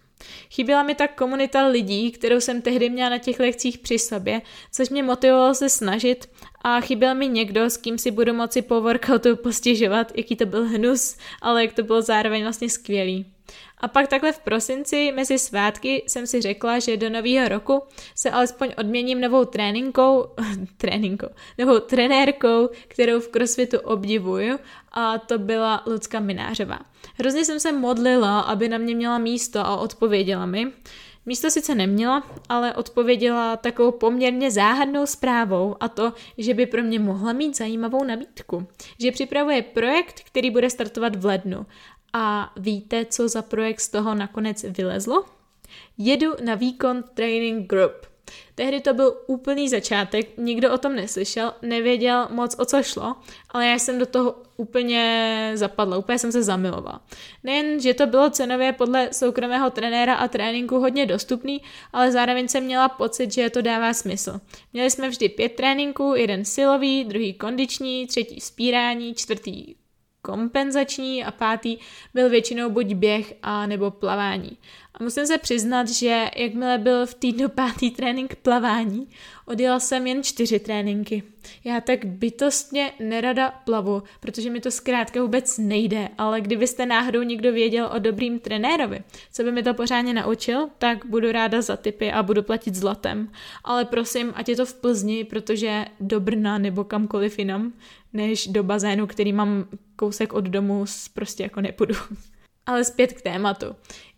Chyběla 0.51 0.83
mi 0.83 0.95
tak 0.95 1.15
komunita 1.15 1.67
lidí, 1.67 2.11
kterou 2.11 2.41
jsem 2.41 2.63
tehdy 2.63 2.91
měla 2.91 3.11
na 3.11 3.19
těch 3.19 3.41
lekcích 3.41 3.79
při 3.79 3.99
sobě, 3.99 4.43
což 4.73 4.89
mě 4.89 5.03
motivovalo 5.03 5.55
se 5.55 5.69
snažit 5.69 6.29
a 6.63 6.81
chyběl 6.81 7.15
mi 7.15 7.29
někdo, 7.29 7.71
s 7.71 7.77
kým 7.77 7.99
si 7.99 8.11
budu 8.11 8.35
moci 8.35 8.63
po 8.63 8.81
workoutu 8.81 9.37
postěžovat, 9.37 10.13
jaký 10.17 10.37
to 10.37 10.47
byl 10.47 10.65
hnus, 10.65 11.17
ale 11.43 11.65
jak 11.65 11.73
to 11.73 11.83
bylo 11.83 12.03
zároveň 12.03 12.43
vlastně 12.43 12.71
skvělý. 12.71 13.27
A 13.79 13.89
pak 13.89 14.09
takhle 14.09 14.33
v 14.33 14.39
prosinci 14.39 15.13
mezi 15.13 15.39
svátky 15.39 16.05
jsem 16.07 16.27
si 16.27 16.41
řekla, 16.41 16.79
že 16.79 16.97
do 16.97 17.11
nového 17.11 17.49
roku 17.49 17.83
se 18.15 18.31
alespoň 18.31 18.69
odměním 18.79 19.21
novou 19.21 19.45
tréninkou, 19.45 20.27
tréninkou, 20.77 21.29
novou 21.59 21.79
trenérkou, 21.79 22.69
kterou 22.89 23.21
v 23.21 23.29
crossfitu 23.29 23.79
obdivuju 23.79 24.59
a 24.93 25.19
to 25.19 25.39
byla 25.39 25.83
Lucka 25.87 26.21
Minářová. 26.21 26.79
Hrozně 27.15 27.45
jsem 27.45 27.61
se 27.61 27.73
modlila, 27.73 28.41
aby 28.41 28.69
na 28.69 28.79
mě 28.79 28.95
měla 28.95 29.19
místo 29.19 29.61
a 29.61 29.77
odpověděla 29.77 30.47
mi. 30.47 30.73
Místo 31.27 31.51
sice 31.51 31.75
neměla, 31.75 32.23
ale 32.49 32.75
odpověděla 32.75 33.57
takovou 33.57 33.91
poměrně 33.91 34.51
záhadnou 34.51 35.07
zprávou 35.07 35.77
a 35.81 35.89
to, 35.89 36.13
že 36.39 36.55
by 36.55 36.67
pro 36.67 36.83
mě 36.83 36.99
mohla 36.99 37.33
mít 37.33 37.57
zajímavou 37.57 38.05
nabídku. 38.05 38.67
Že 39.01 39.13
připravuje 39.13 39.63
projekt, 39.63 40.21
který 40.25 40.51
bude 40.51 40.71
startovat 40.71 41.17
v 41.17 41.25
lednu 41.25 41.67
a 42.13 42.53
víte, 42.57 43.05
co 43.05 43.29
za 43.29 43.43
projekt 43.43 43.81
z 43.81 43.89
toho 43.89 44.15
nakonec 44.15 44.63
vylezlo? 44.63 45.25
Jedu 45.99 46.33
na 46.45 46.55
výkon 46.55 47.05
Training 47.15 47.67
Group. 47.67 48.11
Tehdy 48.55 48.81
to 48.81 48.95
byl 48.95 49.15
úplný 49.27 49.69
začátek, 49.69 50.39
nikdo 50.39 50.73
o 50.73 50.79
tom 50.79 50.97
neslyšel, 50.97 51.53
nevěděl 51.63 52.29
moc 52.31 52.57
o 52.59 52.65
co 52.65 52.83
šlo, 52.83 53.17
ale 53.51 53.67
já 53.67 53.79
jsem 53.79 53.99
do 53.99 54.07
toho 54.07 54.43
úplně 54.57 55.53
zapadla, 55.55 55.97
úplně 55.97 56.19
jsem 56.19 56.33
se 56.33 56.43
zamilovala. 56.43 57.01
Nejen, 57.45 57.81
že 57.81 57.95
to 57.95 58.07
bylo 58.07 58.31
cenově 58.31 58.73
podle 58.73 59.09
soukromého 59.13 59.71
trenéra 59.71 60.15
a 60.15 60.29
tréninku 60.29 60.79
hodně 60.79 61.07
dostupný, 61.07 61.63
ale 61.93 62.13
zároveň 62.13 62.49
jsem 62.49 62.65
měla 62.65 62.89
pocit, 62.89 63.33
že 63.33 63.51
to 63.51 63.63
dává 63.63 63.95
smysl. 63.95 64.41
Měli 64.73 64.91
jsme 64.91 65.09
vždy 65.09 65.29
pět 65.29 65.53
tréninků, 65.53 66.15
jeden 66.17 66.45
silový, 66.45 67.05
druhý 67.05 67.35
kondiční, 67.35 68.07
třetí 68.07 68.41
spírání, 68.41 69.15
čtvrtý 69.15 69.75
kompenzační 70.23 71.25
a 71.25 71.31
pátý 71.31 71.79
byl 72.15 72.29
většinou 72.29 72.71
buď 72.71 72.87
běh 72.87 73.35
a 73.43 73.67
nebo 73.67 73.91
plavání. 73.91 74.59
A 75.01 75.03
musím 75.03 75.27
se 75.27 75.39
přiznat, 75.39 75.89
že 75.89 76.25
jakmile 76.37 76.79
byl 76.79 77.07
v 77.07 77.15
týdnu 77.15 77.49
pátý 77.49 77.91
trénink 77.91 78.35
plavání, 78.35 79.09
odjela 79.47 79.81
jsem 79.81 80.07
jen 80.07 80.23
čtyři 80.23 80.59
tréninky. 80.59 81.23
Já 81.65 81.81
tak 81.81 82.05
bytostně 82.05 82.93
nerada 83.01 83.51
plavu, 83.51 84.03
protože 84.21 84.51
mi 84.51 84.61
to 84.61 84.71
zkrátka 84.71 85.23
vůbec 85.23 85.59
nejde, 85.59 86.09
ale 86.19 86.41
kdybyste 86.41 86.87
náhodou 86.87 87.23
někdo 87.23 87.53
věděl 87.53 87.91
o 87.95 87.99
dobrým 87.99 88.39
trenérovi, 88.39 89.03
co 89.33 89.43
by 89.43 89.53
mi 89.53 89.63
to 89.63 89.75
pořádně 89.75 90.15
naučil, 90.15 90.69
tak 90.79 91.07
budu 91.07 91.33
ráda 91.33 91.63
za 91.63 91.77
tipy 91.77 92.13
a 92.13 92.23
budu 92.23 92.43
platit 92.43 92.75
zlatem. 92.75 93.33
Ale 93.65 93.85
prosím, 93.85 94.33
ať 94.35 94.49
je 94.49 94.57
to 94.57 94.67
v 94.67 94.75
Plzni, 94.75 95.25
protože 95.25 95.85
do 96.01 96.21
Brna 96.21 96.59
nebo 96.59 96.85
kamkoliv 96.85 97.39
jinam, 97.39 97.73
než 98.13 98.47
do 98.47 98.63
bazénu, 98.63 99.07
který 99.07 99.33
mám 99.33 99.65
kousek 99.97 100.33
od 100.33 100.45
domu, 100.45 100.85
prostě 101.15 101.43
jako 101.43 101.61
nepůjdu. 101.61 101.95
Ale 102.71 102.85
zpět 102.85 103.13
k 103.13 103.23
tématu. 103.23 103.67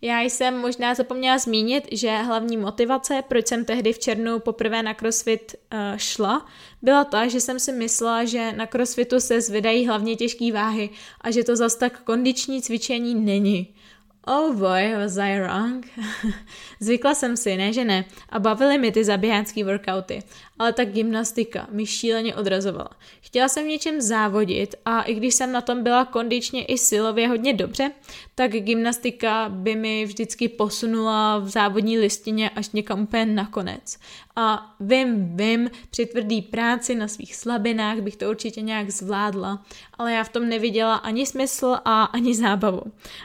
Já 0.01 0.21
jsem 0.21 0.57
možná 0.57 0.95
zapomněla 0.95 1.37
zmínit, 1.37 1.87
že 1.91 2.17
hlavní 2.17 2.57
motivace, 2.57 3.23
proč 3.27 3.47
jsem 3.47 3.65
tehdy 3.65 3.93
v 3.93 3.99
červnu 3.99 4.39
poprvé 4.39 4.83
na 4.83 4.93
CrossFit 4.93 5.55
uh, 5.73 5.79
šla, 5.97 6.45
byla 6.81 7.03
ta, 7.03 7.27
že 7.27 7.41
jsem 7.41 7.59
si 7.59 7.71
myslela, 7.71 8.25
že 8.25 8.51
na 8.51 8.67
CrossFitu 8.67 9.19
se 9.19 9.41
zvedají 9.41 9.87
hlavně 9.87 10.15
těžké 10.15 10.51
váhy 10.51 10.89
a 11.21 11.31
že 11.31 11.43
to 11.43 11.55
zas 11.55 11.75
tak 11.75 12.03
kondiční 12.03 12.61
cvičení 12.61 13.15
není. 13.15 13.73
Oh 14.27 14.55
boy, 14.55 14.95
was 14.95 15.17
I 15.17 15.39
wrong? 15.39 15.85
Zvykla 16.79 17.15
jsem 17.15 17.37
si, 17.37 17.57
ne 17.57 17.73
že 17.73 17.85
ne, 17.85 18.05
a 18.29 18.39
bavily 18.39 18.77
mi 18.77 18.91
ty 18.91 19.03
zaběhácký 19.03 19.63
workouty, 19.63 20.23
ale 20.59 20.73
ta 20.73 20.83
gymnastika 20.83 21.67
mi 21.71 21.85
šíleně 21.85 22.35
odrazovala. 22.35 22.89
Chtěla 23.21 23.47
jsem 23.47 23.63
v 23.63 23.67
něčem 23.67 24.01
závodit 24.01 24.75
a 24.85 25.01
i 25.01 25.13
když 25.13 25.35
jsem 25.35 25.51
na 25.51 25.61
tom 25.61 25.83
byla 25.83 26.05
kondičně 26.05 26.65
i 26.65 26.77
silově 26.77 27.27
hodně 27.27 27.53
dobře, 27.53 27.91
tak 28.35 28.51
gymnastika 28.51 29.49
by 29.49 29.75
mi 29.75 30.05
vždycky 30.05 30.49
posunula 30.49 31.39
v 31.39 31.49
závodní 31.49 31.99
listině 31.99 32.49
až 32.49 32.69
někam 32.69 33.01
úplně 33.01 33.25
nakonec. 33.25 33.97
A 34.35 34.75
vím, 34.79 35.37
vím, 35.37 35.69
při 35.89 36.05
tvrdý 36.05 36.41
práci 36.41 36.95
na 36.95 37.07
svých 37.07 37.35
slabinách 37.35 37.99
bych 37.99 38.15
to 38.15 38.29
určitě 38.29 38.61
nějak 38.61 38.89
zvládla, 38.89 39.65
ale 39.97 40.13
já 40.13 40.23
v 40.23 40.29
tom 40.29 40.49
neviděla 40.49 40.95
ani 40.95 41.25
smysl 41.25 41.77
a 41.85 42.03
ani 42.03 42.35
zábavu. 42.35 42.81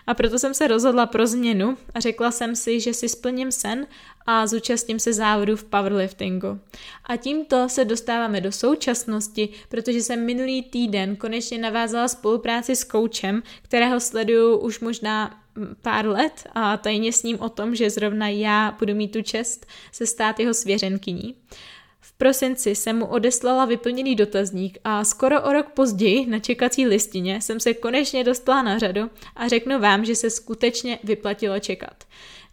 A 0.07 0.15
proto 0.15 0.39
jsem 0.39 0.55
se 0.55 0.67
rozhodla 0.67 1.07
pro 1.07 1.27
změnu 1.27 1.77
a 1.95 2.01
řekla 2.01 2.31
jsem 2.31 2.57
si, 2.57 2.81
že 2.81 2.95
si 2.95 3.09
splním 3.09 3.53
sen 3.53 3.87
a 4.31 4.47
zúčastním 4.47 4.99
se 4.99 5.13
závodu 5.13 5.57
v 5.57 5.65
powerliftingu. 5.65 6.61
A 7.05 7.17
tímto 7.17 7.69
se 7.69 7.85
dostáváme 7.85 8.41
do 8.41 8.53
současnosti, 8.53 9.49
protože 9.69 10.03
jsem 10.03 10.27
minulý 10.27 10.63
týden 10.63 11.17
konečně 11.17 11.59
navázala 11.59 12.09
spolupráci 12.09 12.77
s 12.77 12.85
koučem, 12.85 13.43
kterého 13.63 14.01
sleduju 14.01 14.57
už 14.57 14.81
možná 14.81 15.41
pár 15.83 16.07
let 16.07 16.47
a 16.55 16.77
tajně 16.77 17.13
s 17.13 17.23
ním 17.23 17.41
o 17.41 17.49
tom, 17.49 17.75
že 17.75 17.91
zrovna 17.91 18.29
já 18.29 18.77
budu 18.79 18.95
mít 18.95 19.13
tu 19.13 19.23
čest 19.23 19.67
se 19.93 20.07
stát 20.07 20.41
jeho 20.41 20.55
svěřenkyní. 20.55 21.35
V 22.01 22.13
prosinci 22.13 22.75
jsem 22.75 22.99
mu 22.99 23.07
odeslala 23.07 23.65
vyplněný 23.65 24.15
dotazník 24.15 24.79
a 24.85 25.05
skoro 25.05 25.43
o 25.43 25.53
rok 25.53 25.67
později 25.71 26.27
na 26.27 26.39
čekací 26.39 26.87
listině 26.87 27.41
jsem 27.41 27.61
se 27.61 27.75
konečně 27.75 28.25
dostala 28.25 28.63
na 28.63 28.79
řadu 28.79 29.11
a 29.37 29.49
řeknu 29.49 29.79
vám, 29.79 30.05
že 30.05 30.15
se 30.15 30.31
skutečně 30.31 30.99
vyplatilo 31.05 31.61
čekat. 31.61 32.05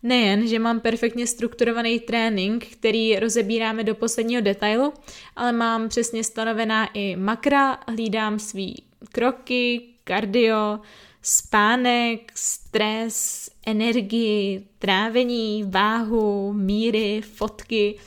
Nejen, 0.06 0.48
že 0.48 0.60
mám 0.60 0.80
perfektně 0.80 1.28
strukturovaný 1.28 2.00
trénink, 2.00 2.66
který 2.66 3.20
rozebíráme 3.20 3.84
do 3.84 3.96
posledního 3.96 4.42
detailu, 4.42 4.94
ale 5.36 5.52
mám 5.52 5.90
přesně 5.90 6.24
stanovená 6.24 6.90
i 6.94 7.16
makra, 7.16 7.78
hlídám 7.88 8.40
svý 8.40 8.84
kroky, 9.12 9.82
kardio, 10.04 10.80
spánek, 11.22 12.32
stres, 12.36 13.50
energii, 13.66 14.68
trávení, 14.80 15.64
váhu, 15.64 16.54
míry, 16.54 17.22
fotky, 17.22 18.00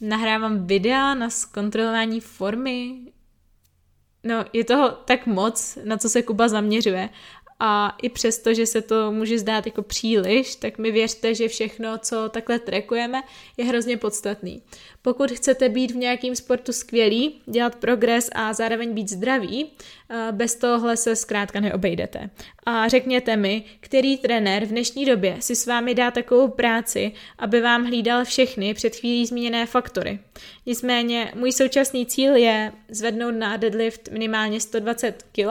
nahrávám 0.00 0.66
videa 0.66 1.14
na 1.14 1.30
zkontrolování 1.30 2.20
formy. 2.20 2.96
No, 4.24 4.44
je 4.52 4.64
toho 4.64 4.90
tak 4.90 5.26
moc, 5.26 5.78
na 5.84 5.96
co 5.96 6.08
se 6.08 6.22
Kuba 6.22 6.48
zaměřuje 6.48 7.08
a 7.60 7.96
i 8.02 8.08
přesto, 8.08 8.54
že 8.54 8.66
se 8.66 8.82
to 8.82 9.12
může 9.12 9.38
zdát 9.38 9.66
jako 9.66 9.82
příliš, 9.82 10.56
tak 10.56 10.78
mi 10.78 10.90
věřte, 10.90 11.34
že 11.34 11.48
všechno, 11.48 11.98
co 11.98 12.28
takhle 12.28 12.58
trekujeme, 12.58 13.22
je 13.56 13.64
hrozně 13.64 13.96
podstatný. 13.96 14.62
Pokud 15.02 15.30
chcete 15.30 15.68
být 15.68 15.90
v 15.90 15.96
nějakém 15.96 16.36
sportu 16.36 16.72
skvělý, 16.72 17.40
dělat 17.46 17.74
progres 17.74 18.30
a 18.34 18.52
zároveň 18.52 18.94
být 18.94 19.10
zdravý, 19.10 19.66
eh, 20.10 20.28
bez 20.32 20.54
tohle 20.54 20.96
se 20.96 21.16
zkrátka 21.16 21.60
neobejdete. 21.60 22.30
A 22.66 22.88
řekněte 22.88 23.36
mi, 23.36 23.64
který 23.80 24.16
trenér 24.16 24.64
v 24.64 24.68
dnešní 24.68 25.04
době 25.04 25.36
si 25.40 25.56
s 25.56 25.66
vámi 25.66 25.94
dá 25.94 26.10
takovou 26.10 26.48
práci, 26.48 27.12
aby 27.38 27.60
vám 27.60 27.84
hlídal 27.84 28.24
všechny 28.24 28.74
před 28.74 28.96
chvílí 28.96 29.26
zmíněné 29.26 29.66
faktory. 29.66 30.18
Nicméně 30.66 31.32
můj 31.34 31.52
současný 31.52 32.06
cíl 32.06 32.36
je 32.36 32.72
zvednout 32.88 33.34
na 33.34 33.56
deadlift 33.56 34.08
minimálně 34.10 34.60
120 34.60 35.22
kg, 35.32 35.48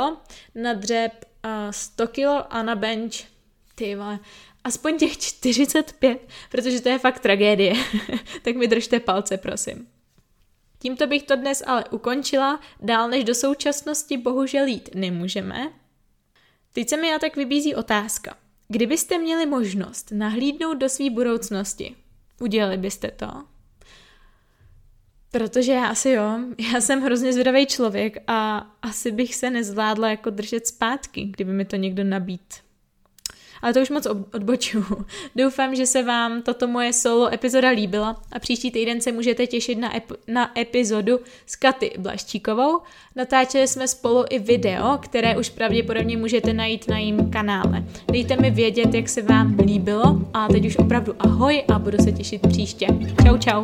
na 0.56 0.74
dřep 0.74 1.33
100 1.72 2.08
kilo 2.08 2.54
a 2.54 2.64
na 2.64 2.76
bench, 2.76 3.16
ty 3.76 3.96
vole, 3.96 4.20
aspoň 4.64 4.98
těch 4.98 5.18
45, 5.18 6.30
protože 6.52 6.82
to 6.82 6.90
je 6.90 7.00
fakt 7.00 7.20
tragédie. 7.20 7.74
tak 8.42 8.56
mi 8.56 8.68
držte 8.68 9.00
palce, 9.00 9.38
prosím. 9.38 9.88
Tímto 10.80 11.08
bych 11.08 11.24
to 11.24 11.36
dnes 11.36 11.64
ale 11.66 11.86
ukončila, 11.92 12.60
dál 12.82 13.10
než 13.10 13.24
do 13.24 13.36
současnosti 13.36 14.18
bohužel 14.18 14.66
jít 14.66 14.90
nemůžeme. 14.96 15.74
Teď 16.74 16.90
se 16.90 16.98
mi 16.98 17.14
a 17.14 17.20
tak 17.20 17.36
vybízí 17.36 17.76
otázka. 17.76 18.38
Kdybyste 18.68 19.18
měli 19.18 19.46
možnost 19.46 20.12
nahlídnout 20.12 20.74
do 20.74 20.90
své 20.90 21.10
budoucnosti, 21.10 21.96
udělali 22.40 22.78
byste 22.78 23.12
to? 23.12 23.53
Protože 25.34 25.72
já 25.72 25.86
asi 25.86 26.10
jo, 26.10 26.40
já 26.74 26.82
jsem 26.82 27.02
hrozně 27.02 27.34
zvědavý 27.34 27.66
člověk 27.66 28.18
a 28.28 28.68
asi 28.82 29.12
bych 29.12 29.36
se 29.36 29.50
nezvládla 29.50 30.10
jako 30.10 30.30
držet 30.30 30.68
zpátky, 30.68 31.24
kdyby 31.24 31.54
mi 31.54 31.66
to 31.66 31.76
někdo 31.76 32.04
nabít. 32.04 32.54
Ale 33.62 33.74
to 33.74 33.82
už 33.82 33.90
moc 33.90 34.08
odbočuju. 34.34 34.86
Doufám, 35.36 35.76
že 35.76 35.86
se 35.86 36.04
vám 36.04 36.42
tato 36.42 36.68
moje 36.68 36.94
solo 36.94 37.34
epizoda 37.34 37.70
líbila 37.70 38.22
a 38.32 38.40
příští 38.40 38.72
týden 38.72 39.02
se 39.02 39.12
můžete 39.12 39.48
těšit 39.48 39.78
na, 39.78 39.98
ep- 39.98 40.18
na 40.28 40.60
epizodu 40.60 41.20
s 41.46 41.56
Katy 41.56 41.92
Blaščíkovou. 41.98 42.82
Natáčeli 43.16 43.68
jsme 43.68 43.88
spolu 43.88 44.26
i 44.30 44.40
video, 44.40 44.98
které 44.98 45.38
už 45.38 45.50
pravděpodobně 45.50 46.18
můžete 46.18 46.54
najít 46.54 46.88
na 46.88 46.98
jím 46.98 47.32
kanále. 47.32 47.84
Dejte 48.12 48.36
mi 48.36 48.52
vědět, 48.52 48.94
jak 48.94 49.10
se 49.10 49.22
vám 49.22 49.58
líbilo 49.60 50.22
a 50.34 50.48
teď 50.48 50.66
už 50.66 50.78
opravdu 50.78 51.16
ahoj 51.20 51.64
a 51.74 51.80
budu 51.80 51.98
se 51.98 52.12
těšit 52.12 52.42
příště. 52.48 52.88
Čau 53.26 53.38
čau. 53.38 53.64